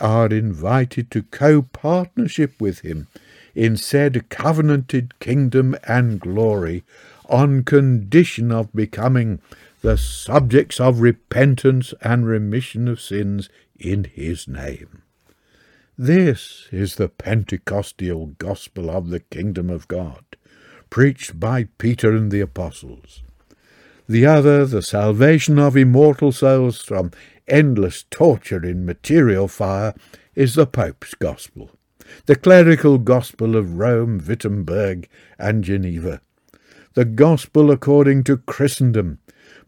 are 0.00 0.28
invited 0.28 1.10
to 1.10 1.22
co-partnership 1.24 2.60
with 2.60 2.80
him 2.80 3.08
in 3.54 3.76
said 3.76 4.28
covenanted 4.28 5.18
kingdom 5.18 5.76
and 5.86 6.20
glory 6.20 6.84
on 7.28 7.64
condition 7.64 8.52
of 8.52 8.72
becoming 8.72 9.40
the 9.82 9.96
subjects 9.96 10.78
of 10.78 11.00
repentance 11.00 11.92
and 12.02 12.26
remission 12.26 12.86
of 12.86 13.00
sins 13.00 13.48
in 13.78 14.04
his 14.04 14.46
name. 14.46 15.02
This 15.98 16.66
is 16.72 16.96
the 16.96 17.08
Pentecostal 17.10 18.28
gospel 18.38 18.88
of 18.88 19.10
the 19.10 19.20
kingdom 19.20 19.68
of 19.68 19.86
God, 19.86 20.24
preached 20.88 21.38
by 21.38 21.64
Peter 21.76 22.16
and 22.16 22.30
the 22.30 22.40
apostles. 22.40 23.22
The 24.08 24.24
other, 24.24 24.64
the 24.64 24.80
salvation 24.82 25.58
of 25.58 25.76
immortal 25.76 26.32
souls 26.32 26.80
from 26.80 27.10
endless 27.46 28.04
torture 28.10 28.64
in 28.64 28.86
material 28.86 29.46
fire, 29.46 29.94
is 30.34 30.54
the 30.54 30.66
Pope's 30.66 31.14
gospel, 31.14 31.70
the 32.24 32.36
clerical 32.36 32.96
gospel 32.96 33.54
of 33.54 33.78
Rome, 33.78 34.22
Wittenberg, 34.26 35.06
and 35.38 35.62
Geneva, 35.62 36.22
the 36.94 37.04
gospel 37.04 37.70
according 37.70 38.24
to 38.24 38.38
Christendom, 38.38 39.18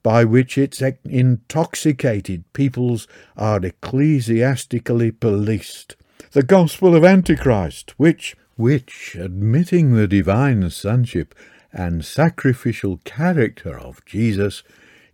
by 0.03 0.25
which 0.25 0.57
its 0.57 0.81
intoxicated 1.05 2.51
peoples 2.55 3.07
are 3.37 3.63
ecclesiastically 3.63 5.11
policed 5.11 5.97
the 6.33 6.43
gospel 6.43 6.97
of 6.97 7.05
Antichrist, 7.05 7.93
which, 7.99 8.35
which, 8.57 9.15
admitting 9.17 9.93
the 9.93 10.09
divine 10.09 10.71
sonship 10.71 11.35
and 11.73 12.03
sacrificial 12.03 13.01
character 13.05 13.79
of 13.79 14.03
Jesus, 14.07 14.63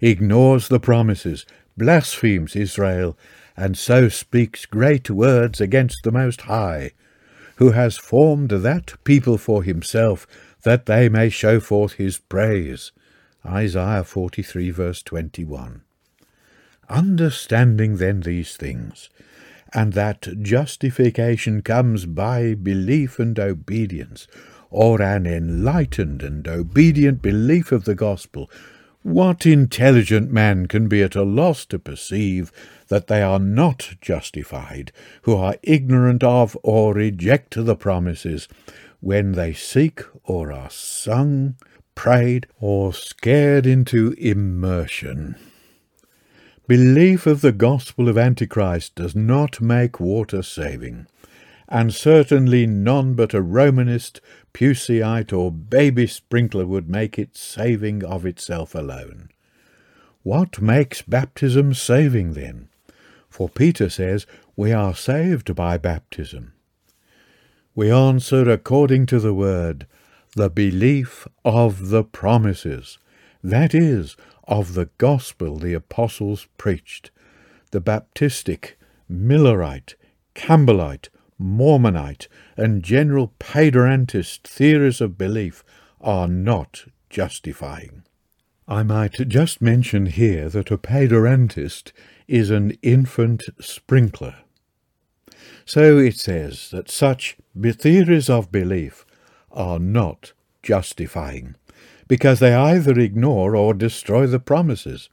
ignores 0.00 0.68
the 0.68 0.78
promises, 0.78 1.44
blasphemes 1.76 2.54
Israel, 2.54 3.18
and 3.57 3.76
so 3.76 4.09
speaks 4.09 4.64
great 4.64 5.11
words 5.11 5.61
against 5.61 5.98
the 6.04 6.12
Most 6.12 6.42
High, 6.42 6.92
who 7.57 7.72
has 7.72 7.96
formed 7.96 8.50
that 8.50 8.94
people 9.02 9.38
for 9.38 9.64
himself, 9.64 10.24
that 10.62 10.87
they 10.87 11.09
may 11.09 11.31
show 11.31 11.59
forth 11.59 11.94
his 11.94 12.18
praise. 12.18 12.92
Isaiah 13.44 14.04
43, 14.04 14.70
verse 14.70 15.02
21. 15.02 15.83
Understanding 16.88 17.96
then 17.96 18.20
these 18.20 18.57
things, 18.57 19.11
and 19.74 19.92
that 19.92 20.42
justification 20.42 21.62
comes 21.62 22.07
by 22.07 22.54
belief 22.54 23.18
and 23.18 23.38
obedience, 23.38 24.26
or 24.70 25.00
an 25.00 25.26
enlightened 25.26 26.22
and 26.22 26.46
obedient 26.46 27.22
belief 27.22 27.72
of 27.72 27.85
the 27.85 27.94
gospel, 27.94 28.50
what 29.02 29.46
intelligent 29.46 30.31
man 30.31 30.66
can 30.66 30.88
be 30.88 31.02
at 31.02 31.14
a 31.14 31.22
loss 31.22 31.64
to 31.64 31.78
perceive 31.78 32.52
that 32.88 33.07
they 33.07 33.22
are 33.22 33.38
not 33.38 33.94
justified, 34.00 34.92
who 35.22 35.37
are 35.37 35.57
ignorant 35.62 36.22
of 36.24 36.57
or 36.62 36.94
reject 36.94 37.54
the 37.54 37.76
promises, 37.76 38.48
when 39.00 39.33
they 39.33 39.52
seek 39.52 40.02
or 40.24 40.52
are 40.52 40.70
sung, 40.70 41.54
prayed, 41.94 42.46
or 42.61 42.92
scared 42.92 43.66
into 43.66 44.12
immersion? 44.18 45.37
Belief 46.68 47.26
of 47.26 47.40
the 47.40 47.50
gospel 47.50 48.11
of 48.11 48.18
Antichrist 48.18 48.94
does 48.94 49.16
not 49.16 49.59
make 49.59 49.98
water 49.98 50.42
saving, 50.42 51.07
and 51.66 51.94
certainly 51.94 52.66
none 52.66 53.14
but 53.14 53.33
a 53.33 53.40
Romanist, 53.40 54.20
Puseyite, 54.52 55.33
or 55.33 55.50
baby 55.50 56.07
sprinkler 56.07 56.66
would 56.66 56.87
make 56.87 57.18
it 57.18 57.35
saving 57.35 58.04
of 58.04 58.26
itself 58.26 58.74
alone. 58.74 59.31
What 60.22 60.61
makes 60.61 61.00
baptism 61.00 61.72
saving, 61.72 62.35
then? 62.35 62.68
For 63.31 63.48
Peter 63.48 63.88
says, 63.88 64.26
We 64.54 64.70
are 64.70 64.94
saved 64.94 65.54
by 65.54 65.78
baptism. 65.78 66.52
We 67.74 67.90
answer 67.90 68.50
according 68.50 69.07
to 69.07 69.20
the 69.20 69.33
word, 69.33 69.87
the 70.37 70.50
belief 70.50 71.26
of 71.46 71.88
the 71.88 72.04
promises, 72.04 72.98
that 73.42 73.74
is, 73.74 74.16
of 74.48 74.74
the 74.74 74.88
gospel 74.98 75.56
the 75.56 75.74
apostles 75.74 76.48
preached, 76.56 77.11
the 77.70 77.80
Baptistic, 77.80 78.72
Millerite, 79.11 79.94
Campbellite, 80.34 81.08
Mormonite, 81.40 82.26
and 82.56 82.82
general 82.82 83.34
Paedorantist 83.38 84.42
theories 84.42 85.00
of 85.00 85.16
belief 85.16 85.62
are 86.00 86.26
not 86.26 86.87
justifying. 87.11 88.02
I 88.66 88.82
might 88.82 89.28
just 89.28 89.62
mention 89.62 90.06
here 90.06 90.48
that 90.48 90.70
a 90.70 90.78
Paedorantist 90.78 91.92
is 92.26 92.50
an 92.50 92.72
infant 92.82 93.44
sprinkler. 93.61 94.37
So 95.64 95.98
it 95.98 96.16
says 96.16 96.70
that 96.70 96.90
such 96.90 97.37
theories 97.54 98.28
of 98.30 98.50
belief 98.50 99.04
are 99.50 99.78
not 99.78 100.32
justifying, 100.62 101.56
because 102.09 102.40
they 102.40 102.55
either 102.55 102.99
ignore 102.99 103.55
or 103.55 103.75
destroy 103.75 104.27
the 104.27 104.40
promises. 104.40 105.11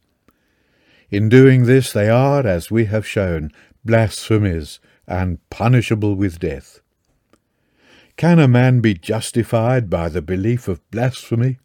In 1.11 1.29
doing 1.29 1.65
this, 1.65 1.93
they 1.93 2.09
are, 2.09 2.47
as 2.47 2.71
we 2.71 2.85
have 2.85 3.05
shown, 3.05 3.51
blasphemies 3.83 4.79
and 5.07 5.37
punishable 5.49 6.15
with 6.15 6.39
death. 6.39 6.79
Can 8.17 8.39
a 8.39 8.47
man 8.47 8.79
be 8.79 8.93
justified 8.93 9.89
by 9.89 10.09
the 10.09 10.21
belief 10.21 10.67
of 10.67 10.89
blasphemy? 10.89 11.59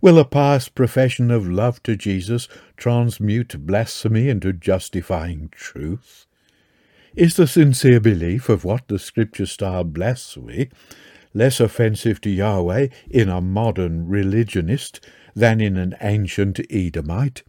Will 0.00 0.18
a 0.18 0.24
pious 0.24 0.68
profession 0.68 1.30
of 1.30 1.48
love 1.48 1.82
to 1.84 1.96
Jesus 1.96 2.46
transmute 2.76 3.66
blasphemy 3.66 4.28
into 4.28 4.52
justifying 4.52 5.48
truth? 5.50 6.26
Is 7.16 7.36
the 7.36 7.46
sincere 7.46 8.00
belief 8.00 8.48
of 8.48 8.64
what 8.64 8.86
the 8.88 8.98
Scriptures 8.98 9.52
style 9.52 9.84
blasphemy 9.84 10.68
less 11.34 11.60
offensive 11.60 12.20
to 12.22 12.30
Yahweh 12.30 12.88
in 13.10 13.28
a 13.28 13.40
modern 13.40 14.08
religionist 14.08 15.00
than 15.34 15.60
in 15.60 15.76
an 15.76 15.94
ancient 16.00 16.60
Edomite? 16.70 17.42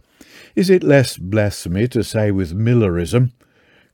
Is 0.55 0.69
it 0.69 0.83
less 0.83 1.17
blasphemy 1.17 1.87
to 1.89 2.03
say 2.03 2.31
with 2.31 2.53
Millerism, 2.53 3.31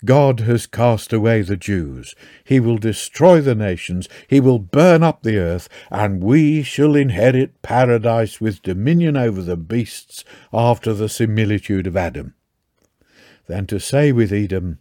God 0.03 0.41
has 0.41 0.67
cast 0.67 1.13
away 1.13 1.41
the 1.41 1.57
Jews. 1.57 2.15
He 2.43 2.59
will 2.59 2.77
destroy 2.77 3.41
the 3.41 3.55
nations. 3.55 4.07
He 4.27 4.39
will 4.39 4.59
burn 4.59 5.01
up 5.03 5.23
the 5.23 5.37
earth, 5.37 5.67
and 5.89 6.23
we 6.23 6.61
shall 6.63 6.95
inherit 6.95 7.61
paradise 7.61 8.39
with 8.39 8.61
dominion 8.61 9.17
over 9.17 9.41
the 9.41 9.57
beasts 9.57 10.23
after 10.53 10.93
the 10.93 11.09
similitude 11.09 11.87
of 11.87 11.97
Adam. 11.97 12.35
Than 13.47 13.65
to 13.67 13.79
say 13.79 14.11
with 14.11 14.31
Edom, 14.31 14.79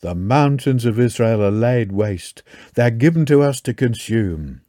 the 0.00 0.14
mountains 0.14 0.84
of 0.84 1.00
Israel 1.00 1.42
are 1.42 1.50
laid 1.50 1.92
waste, 1.92 2.42
they 2.74 2.84
are 2.84 2.90
given 2.90 3.26
to 3.26 3.42
us 3.42 3.60
to 3.62 3.74
consume. 3.74 4.60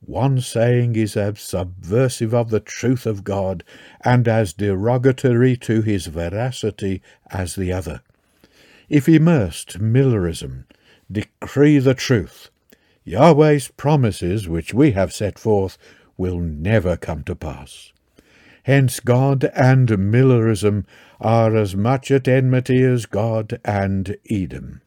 One 0.00 0.40
saying 0.40 0.96
is 0.96 1.16
as 1.16 1.40
subversive 1.40 2.34
of 2.34 2.50
the 2.50 2.60
truth 2.60 3.06
of 3.06 3.24
God 3.24 3.64
and 4.04 4.28
as 4.28 4.52
derogatory 4.52 5.56
to 5.58 5.80
his 5.80 6.06
veracity 6.06 7.00
as 7.30 7.54
the 7.54 7.72
other. 7.72 8.02
If 8.90 9.08
immersed 9.08 9.80
Millerism 9.80 10.66
decree 11.10 11.78
the 11.78 11.94
truth, 11.94 12.50
Yahweh's 13.04 13.68
promises 13.68 14.48
which 14.48 14.74
we 14.74 14.92
have 14.92 15.12
set 15.12 15.38
forth 15.38 15.78
will 16.16 16.38
never 16.38 16.96
come 16.96 17.22
to 17.24 17.34
pass. 17.34 17.92
Hence 18.64 19.00
God 19.00 19.44
and 19.54 20.10
Millerism 20.10 20.86
are 21.24 21.56
as 21.56 21.74
much 21.74 22.10
at 22.10 22.28
enmity 22.28 22.82
as 22.82 23.06
God 23.06 23.58
and 23.64 24.16
Edom. 24.30 24.82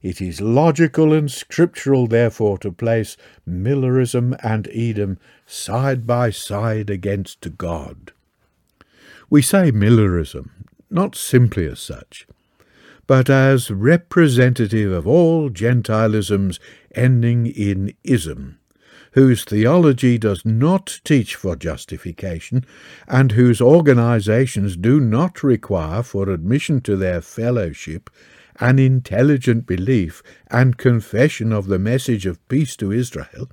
It 0.00 0.20
is 0.20 0.40
logical 0.40 1.12
and 1.12 1.28
scriptural, 1.28 2.06
therefore, 2.06 2.58
to 2.58 2.70
place 2.70 3.16
Millerism 3.44 4.36
and 4.40 4.68
Edom 4.72 5.18
side 5.46 6.06
by 6.06 6.30
side 6.30 6.88
against 6.88 7.58
God. 7.58 8.12
We 9.28 9.42
say 9.42 9.72
Millerism, 9.72 10.64
not 10.90 11.16
simply 11.16 11.66
as 11.66 11.80
such, 11.80 12.28
but 13.08 13.28
as 13.28 13.72
representative 13.72 14.92
of 14.92 15.08
all 15.08 15.50
Gentilisms 15.50 16.60
ending 16.94 17.46
in 17.46 17.94
ism, 18.04 18.60
whose 19.12 19.44
theology 19.44 20.18
does 20.18 20.44
not 20.44 21.00
teach 21.04 21.34
for 21.34 21.56
justification, 21.56 22.64
and 23.06 23.32
whose 23.32 23.60
organizations 23.60 24.76
do 24.76 25.00
not 25.00 25.42
require 25.42 26.02
for 26.02 26.28
admission 26.28 26.80
to 26.80 26.96
their 26.96 27.20
fellowship 27.20 28.10
an 28.60 28.78
intelligent 28.78 29.66
belief 29.66 30.22
and 30.50 30.78
confession 30.78 31.52
of 31.52 31.66
the 31.66 31.78
message 31.78 32.26
of 32.26 32.46
peace 32.48 32.76
to 32.76 32.92
Israel, 32.92 33.48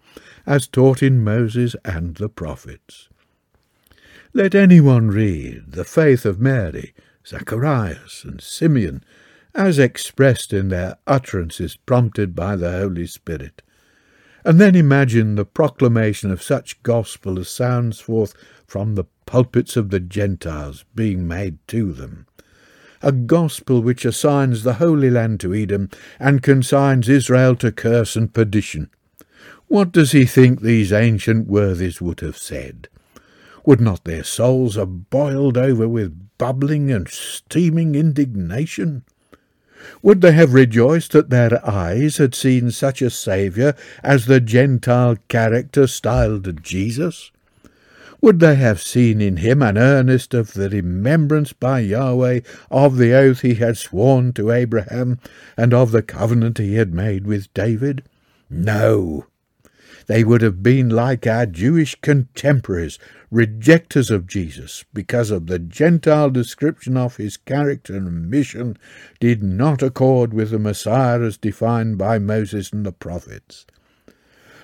as 0.46 0.68
taught 0.68 1.04
in 1.04 1.24
Moses 1.24 1.76
and 1.86 2.16
the 2.16 2.30
prophets. 2.30 3.10
Let 4.34 4.56
anyone 4.56 5.10
read 5.10 5.72
the 5.72 5.86
faith 5.86 6.26
of 6.26 6.40
Mary, 6.40 6.94
Zacharias, 7.26 8.24
and 8.26 8.42
Simeon, 8.42 9.04
as 9.54 9.80
expressed 9.80 10.52
in 10.52 10.70
their 10.70 10.98
utterances 11.08 11.78
prompted 11.78 12.36
by 12.36 12.56
the 12.56 12.72
Holy 12.72 13.08
Spirit. 13.08 13.62
And 14.46 14.62
then 14.62 14.76
imagine 14.76 15.34
the 15.34 15.44
proclamation 15.44 16.30
of 16.30 16.44
such 16.44 16.84
gospel 16.84 17.40
as 17.40 17.50
sounds 17.50 18.00
forth 18.00 18.36
from 18.68 18.94
the 18.94 19.06
pulpits 19.26 19.76
of 19.76 19.90
the 19.90 20.00
Gentiles 20.00 20.86
being 20.94 21.28
made 21.28 21.58
to 21.70 21.92
them. 21.92 22.28
A 23.02 23.12
gospel 23.12 23.82
which 23.82 24.06
assigns 24.06 24.62
the 24.62 24.76
Holy 24.76 25.10
Land 25.10 25.40
to 25.40 25.54
Edom 25.56 25.90
and 26.20 26.44
consigns 26.44 27.10
Israel 27.10 27.56
to 27.56 27.72
curse 27.72 28.16
and 28.16 28.32
perdition. 28.32 28.92
What 29.68 29.92
does 29.92 30.12
he 30.12 30.26
think 30.26 30.62
these 30.62 30.94
ancient 30.94 31.48
worthies 31.48 32.00
would 32.00 32.20
have 32.20 32.38
said? 32.38 32.88
Would 33.66 33.82
not 33.82 34.04
their 34.04 34.24
souls 34.24 34.76
have 34.76 35.10
boiled 35.10 35.58
over 35.58 35.88
with 35.88 36.38
bubbling 36.38 36.92
and 36.92 37.10
steaming 37.10 37.96
indignation? 37.96 39.06
Would 40.02 40.22
they 40.22 40.32
have 40.32 40.54
rejoiced 40.54 41.12
that 41.12 41.30
their 41.30 41.66
eyes 41.68 42.18
had 42.18 42.34
seen 42.36 42.72
such 42.72 43.02
a 43.02 43.10
Saviour 43.10 43.76
as 44.04 44.26
the 44.26 44.40
Gentile 44.40 45.18
character 45.28 45.88
styled 45.88 46.64
Jesus? 46.64 47.32
Would 48.22 48.40
they 48.40 48.56
have 48.56 48.82
seen 48.82 49.22
in 49.22 49.38
him 49.38 49.62
an 49.62 49.78
earnest 49.78 50.34
of 50.34 50.54
the 50.54 50.70
remembrance 50.70 51.54
by 51.54 51.82
Yahweh 51.82 52.40
of 52.72 52.98
the 52.98 53.14
oath 53.14 53.42
he 53.42 53.56
had 53.56 53.78
sworn 53.78 54.34
to 54.34 54.52
Abraham 54.52 55.20
and 55.56 55.74
of 55.74 55.92
the 55.92 56.02
covenant 56.02 56.58
he 56.58 56.76
had 56.76 56.94
made 56.94 57.28
with 57.28 57.54
David? 57.54 58.04
No. 58.50 59.28
They 60.08 60.24
would 60.24 60.42
have 60.42 60.62
been 60.62 60.90
like 60.90 61.26
our 61.26 61.46
Jewish 61.46 61.96
contemporaries, 62.02 63.00
rejectors 63.32 64.12
of 64.12 64.28
Jesus, 64.28 64.86
because 64.94 65.32
of 65.32 65.48
the 65.48 65.60
Gentile 65.60 66.30
description 66.30 66.96
of 66.96 67.18
his 67.18 67.38
character 67.38 67.96
and 67.96 68.30
mission 68.30 68.78
did 69.20 69.42
not 69.42 69.82
accord 69.82 70.34
with 70.34 70.52
the 70.52 70.60
Messiah 70.60 71.22
as 71.22 71.38
defined 71.38 71.98
by 71.98 72.20
Moses 72.20 72.72
and 72.72 72.86
the 72.86 72.92
prophets. 72.92 73.66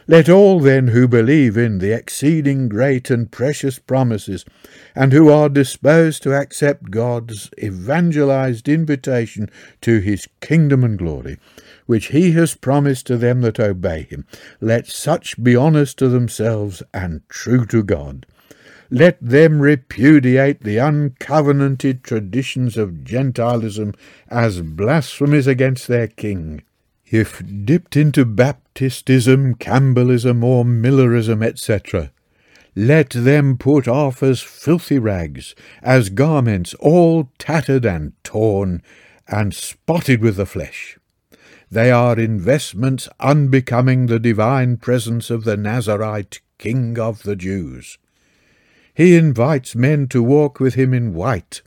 Let 0.07 0.29
all 0.29 0.59
then 0.59 0.89
who 0.89 1.07
believe 1.07 1.57
in 1.57 1.77
the 1.77 1.93
exceeding 1.93 2.67
great 2.69 3.09
and 3.09 3.31
precious 3.31 3.79
promises, 3.79 4.43
and 4.95 5.13
who 5.13 5.29
are 5.29 5.47
disposed 5.47 6.23
to 6.23 6.33
accept 6.33 6.91
God's 6.91 7.49
evangelized 7.61 8.67
invitation 8.67 9.49
to 9.81 9.99
his 9.99 10.27
kingdom 10.41 10.83
and 10.83 10.97
glory, 10.97 11.37
which 11.91 12.05
he 12.05 12.31
has 12.31 12.55
promised 12.55 13.05
to 13.05 13.17
them 13.17 13.41
that 13.41 13.59
obey 13.59 14.03
him. 14.03 14.25
Let 14.61 14.87
such 14.87 15.43
be 15.43 15.57
honest 15.57 15.97
to 15.97 16.07
themselves 16.07 16.81
and 16.93 17.19
true 17.27 17.65
to 17.65 17.83
God. 17.83 18.25
Let 18.89 19.17
them 19.19 19.59
repudiate 19.59 20.61
the 20.61 20.77
uncovenanted 20.77 22.01
traditions 22.01 22.77
of 22.77 23.03
Gentilism 23.03 23.93
as 24.29 24.61
blasphemies 24.61 25.47
against 25.47 25.89
their 25.89 26.07
King. 26.07 26.61
If 27.07 27.43
dipped 27.65 27.97
into 27.97 28.23
Baptistism, 28.23 29.55
Campbellism, 29.55 30.45
or 30.45 30.63
Millerism, 30.63 31.43
etc., 31.43 32.13
let 32.73 33.09
them 33.09 33.57
put 33.57 33.89
off 33.89 34.23
as 34.23 34.39
filthy 34.39 34.97
rags, 34.97 35.55
as 35.81 36.07
garments 36.07 36.73
all 36.75 37.29
tattered 37.37 37.83
and 37.83 38.13
torn, 38.23 38.81
and 39.27 39.53
spotted 39.53 40.21
with 40.21 40.37
the 40.37 40.45
flesh. 40.45 40.97
They 41.71 41.89
are 41.89 42.19
investments 42.19 43.07
unbecoming 43.21 44.07
the 44.07 44.19
divine 44.19 44.75
presence 44.75 45.29
of 45.29 45.45
the 45.45 45.55
Nazarite 45.55 46.41
King 46.57 46.99
of 46.99 47.23
the 47.23 47.37
Jews. 47.37 47.97
He 48.93 49.15
invites 49.15 49.73
men 49.73 50.09
to 50.09 50.21
walk 50.21 50.59
with 50.59 50.73
him 50.73 50.93
in 50.93 51.13
white, 51.13 51.61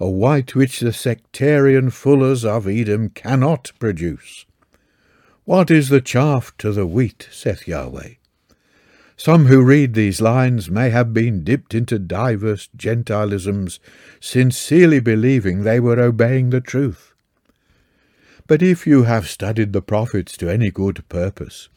a 0.00 0.10
white 0.10 0.56
which 0.56 0.80
the 0.80 0.92
sectarian 0.92 1.90
fullers 1.90 2.44
of 2.44 2.66
Edom 2.66 3.10
cannot 3.10 3.70
produce. 3.78 4.46
What 5.44 5.70
is 5.70 5.90
the 5.90 6.00
chaff 6.00 6.52
to 6.58 6.72
the 6.72 6.86
wheat, 6.86 7.28
saith 7.30 7.68
Yahweh? 7.68 8.14
Some 9.16 9.46
who 9.46 9.62
read 9.62 9.94
these 9.94 10.20
lines 10.20 10.68
may 10.68 10.90
have 10.90 11.14
been 11.14 11.44
dipped 11.44 11.72
into 11.72 12.00
divers 12.00 12.68
Gentilisms, 12.76 13.78
sincerely 14.18 14.98
believing 14.98 15.62
they 15.62 15.78
were 15.78 16.00
obeying 16.00 16.50
the 16.50 16.60
truth. 16.60 17.14
But 18.46 18.62
if 18.62 18.86
you 18.86 19.04
have 19.04 19.28
studied 19.28 19.72
the 19.72 19.82
prophets 19.82 20.36
to 20.36 20.48
any 20.48 20.70
good 20.70 21.08
purpose, 21.08 21.68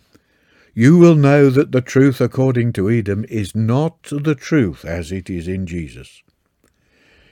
you 0.74 0.98
will 0.98 1.16
know 1.16 1.50
that 1.50 1.72
the 1.72 1.82
truth 1.82 2.22
according 2.22 2.74
to 2.74 2.90
Edom 2.90 3.26
is 3.28 3.56
not 3.56 4.04
the 4.04 4.36
truth 4.36 4.86
as 4.86 5.12
it 5.12 5.30
is 5.30 5.48
in 5.48 5.66
Jesus. 5.66 6.22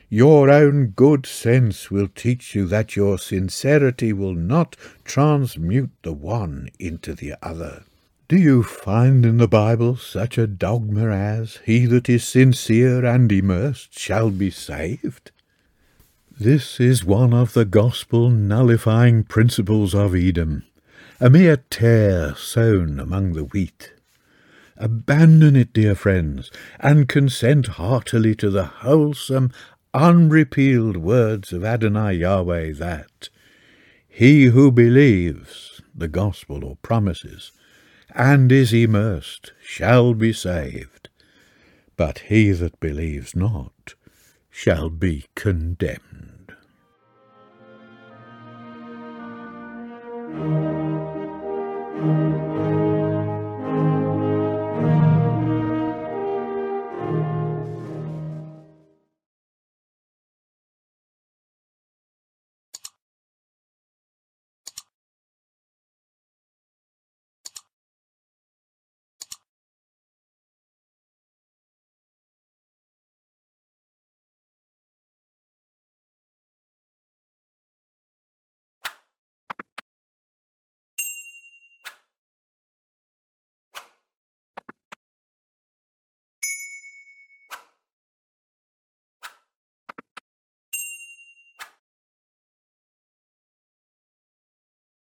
Your 0.09 0.49
own 0.49 0.87
good 0.87 1.25
sense 1.25 1.91
will 1.91 2.07
teach 2.07 2.55
you 2.55 2.65
that 2.67 2.95
your 2.95 3.19
sincerity 3.19 4.11
will 4.13 4.33
not 4.33 4.75
transmute 5.03 5.91
the 6.01 6.13
one 6.13 6.69
into 6.79 7.13
the 7.13 7.35
other. 7.41 7.83
Do 8.29 8.37
you 8.37 8.63
find 8.63 9.25
in 9.25 9.37
the 9.37 9.47
Bible 9.47 9.97
such 9.97 10.37
a 10.37 10.47
dogma 10.47 11.09
as, 11.09 11.59
He 11.65 11.85
that 11.85 12.09
is 12.09 12.25
sincere 12.25 13.05
and 13.05 13.31
immersed 13.31 13.97
shall 13.99 14.31
be 14.31 14.49
saved? 14.49 15.31
This 16.39 16.79
is 16.79 17.03
one 17.03 17.33
of 17.33 17.53
the 17.53 17.65
gospel 17.65 18.29
nullifying 18.29 19.23
principles 19.23 19.95
of 19.95 20.13
Edom, 20.13 20.67
a 21.19 21.31
mere 21.31 21.57
tare 21.57 22.35
sown 22.35 22.99
among 22.99 23.33
the 23.33 23.45
wheat. 23.45 23.93
Abandon 24.75 25.55
it, 25.55 25.73
dear 25.73 25.95
friends, 25.95 26.51
and 26.79 27.09
consent 27.09 27.65
heartily 27.65 28.35
to 28.35 28.51
the 28.51 28.65
wholesome, 28.65 29.49
unrepealed 29.95 30.97
words 30.97 31.51
of 31.51 31.65
Adonai 31.65 32.13
Yahweh 32.13 32.73
that 32.73 33.29
he 34.07 34.45
who 34.45 34.71
believes 34.71 35.81
the 35.95 36.07
gospel 36.07 36.63
or 36.63 36.75
promises 36.83 37.51
and 38.13 38.51
is 38.51 38.73
immersed 38.73 39.53
shall 39.59 40.13
be 40.13 40.31
saved, 40.31 41.09
but 41.95 42.19
he 42.19 42.51
that 42.51 42.79
believes 42.79 43.35
not 43.35 43.95
shall 44.51 44.91
be 44.91 45.25
condemned. 45.35 46.26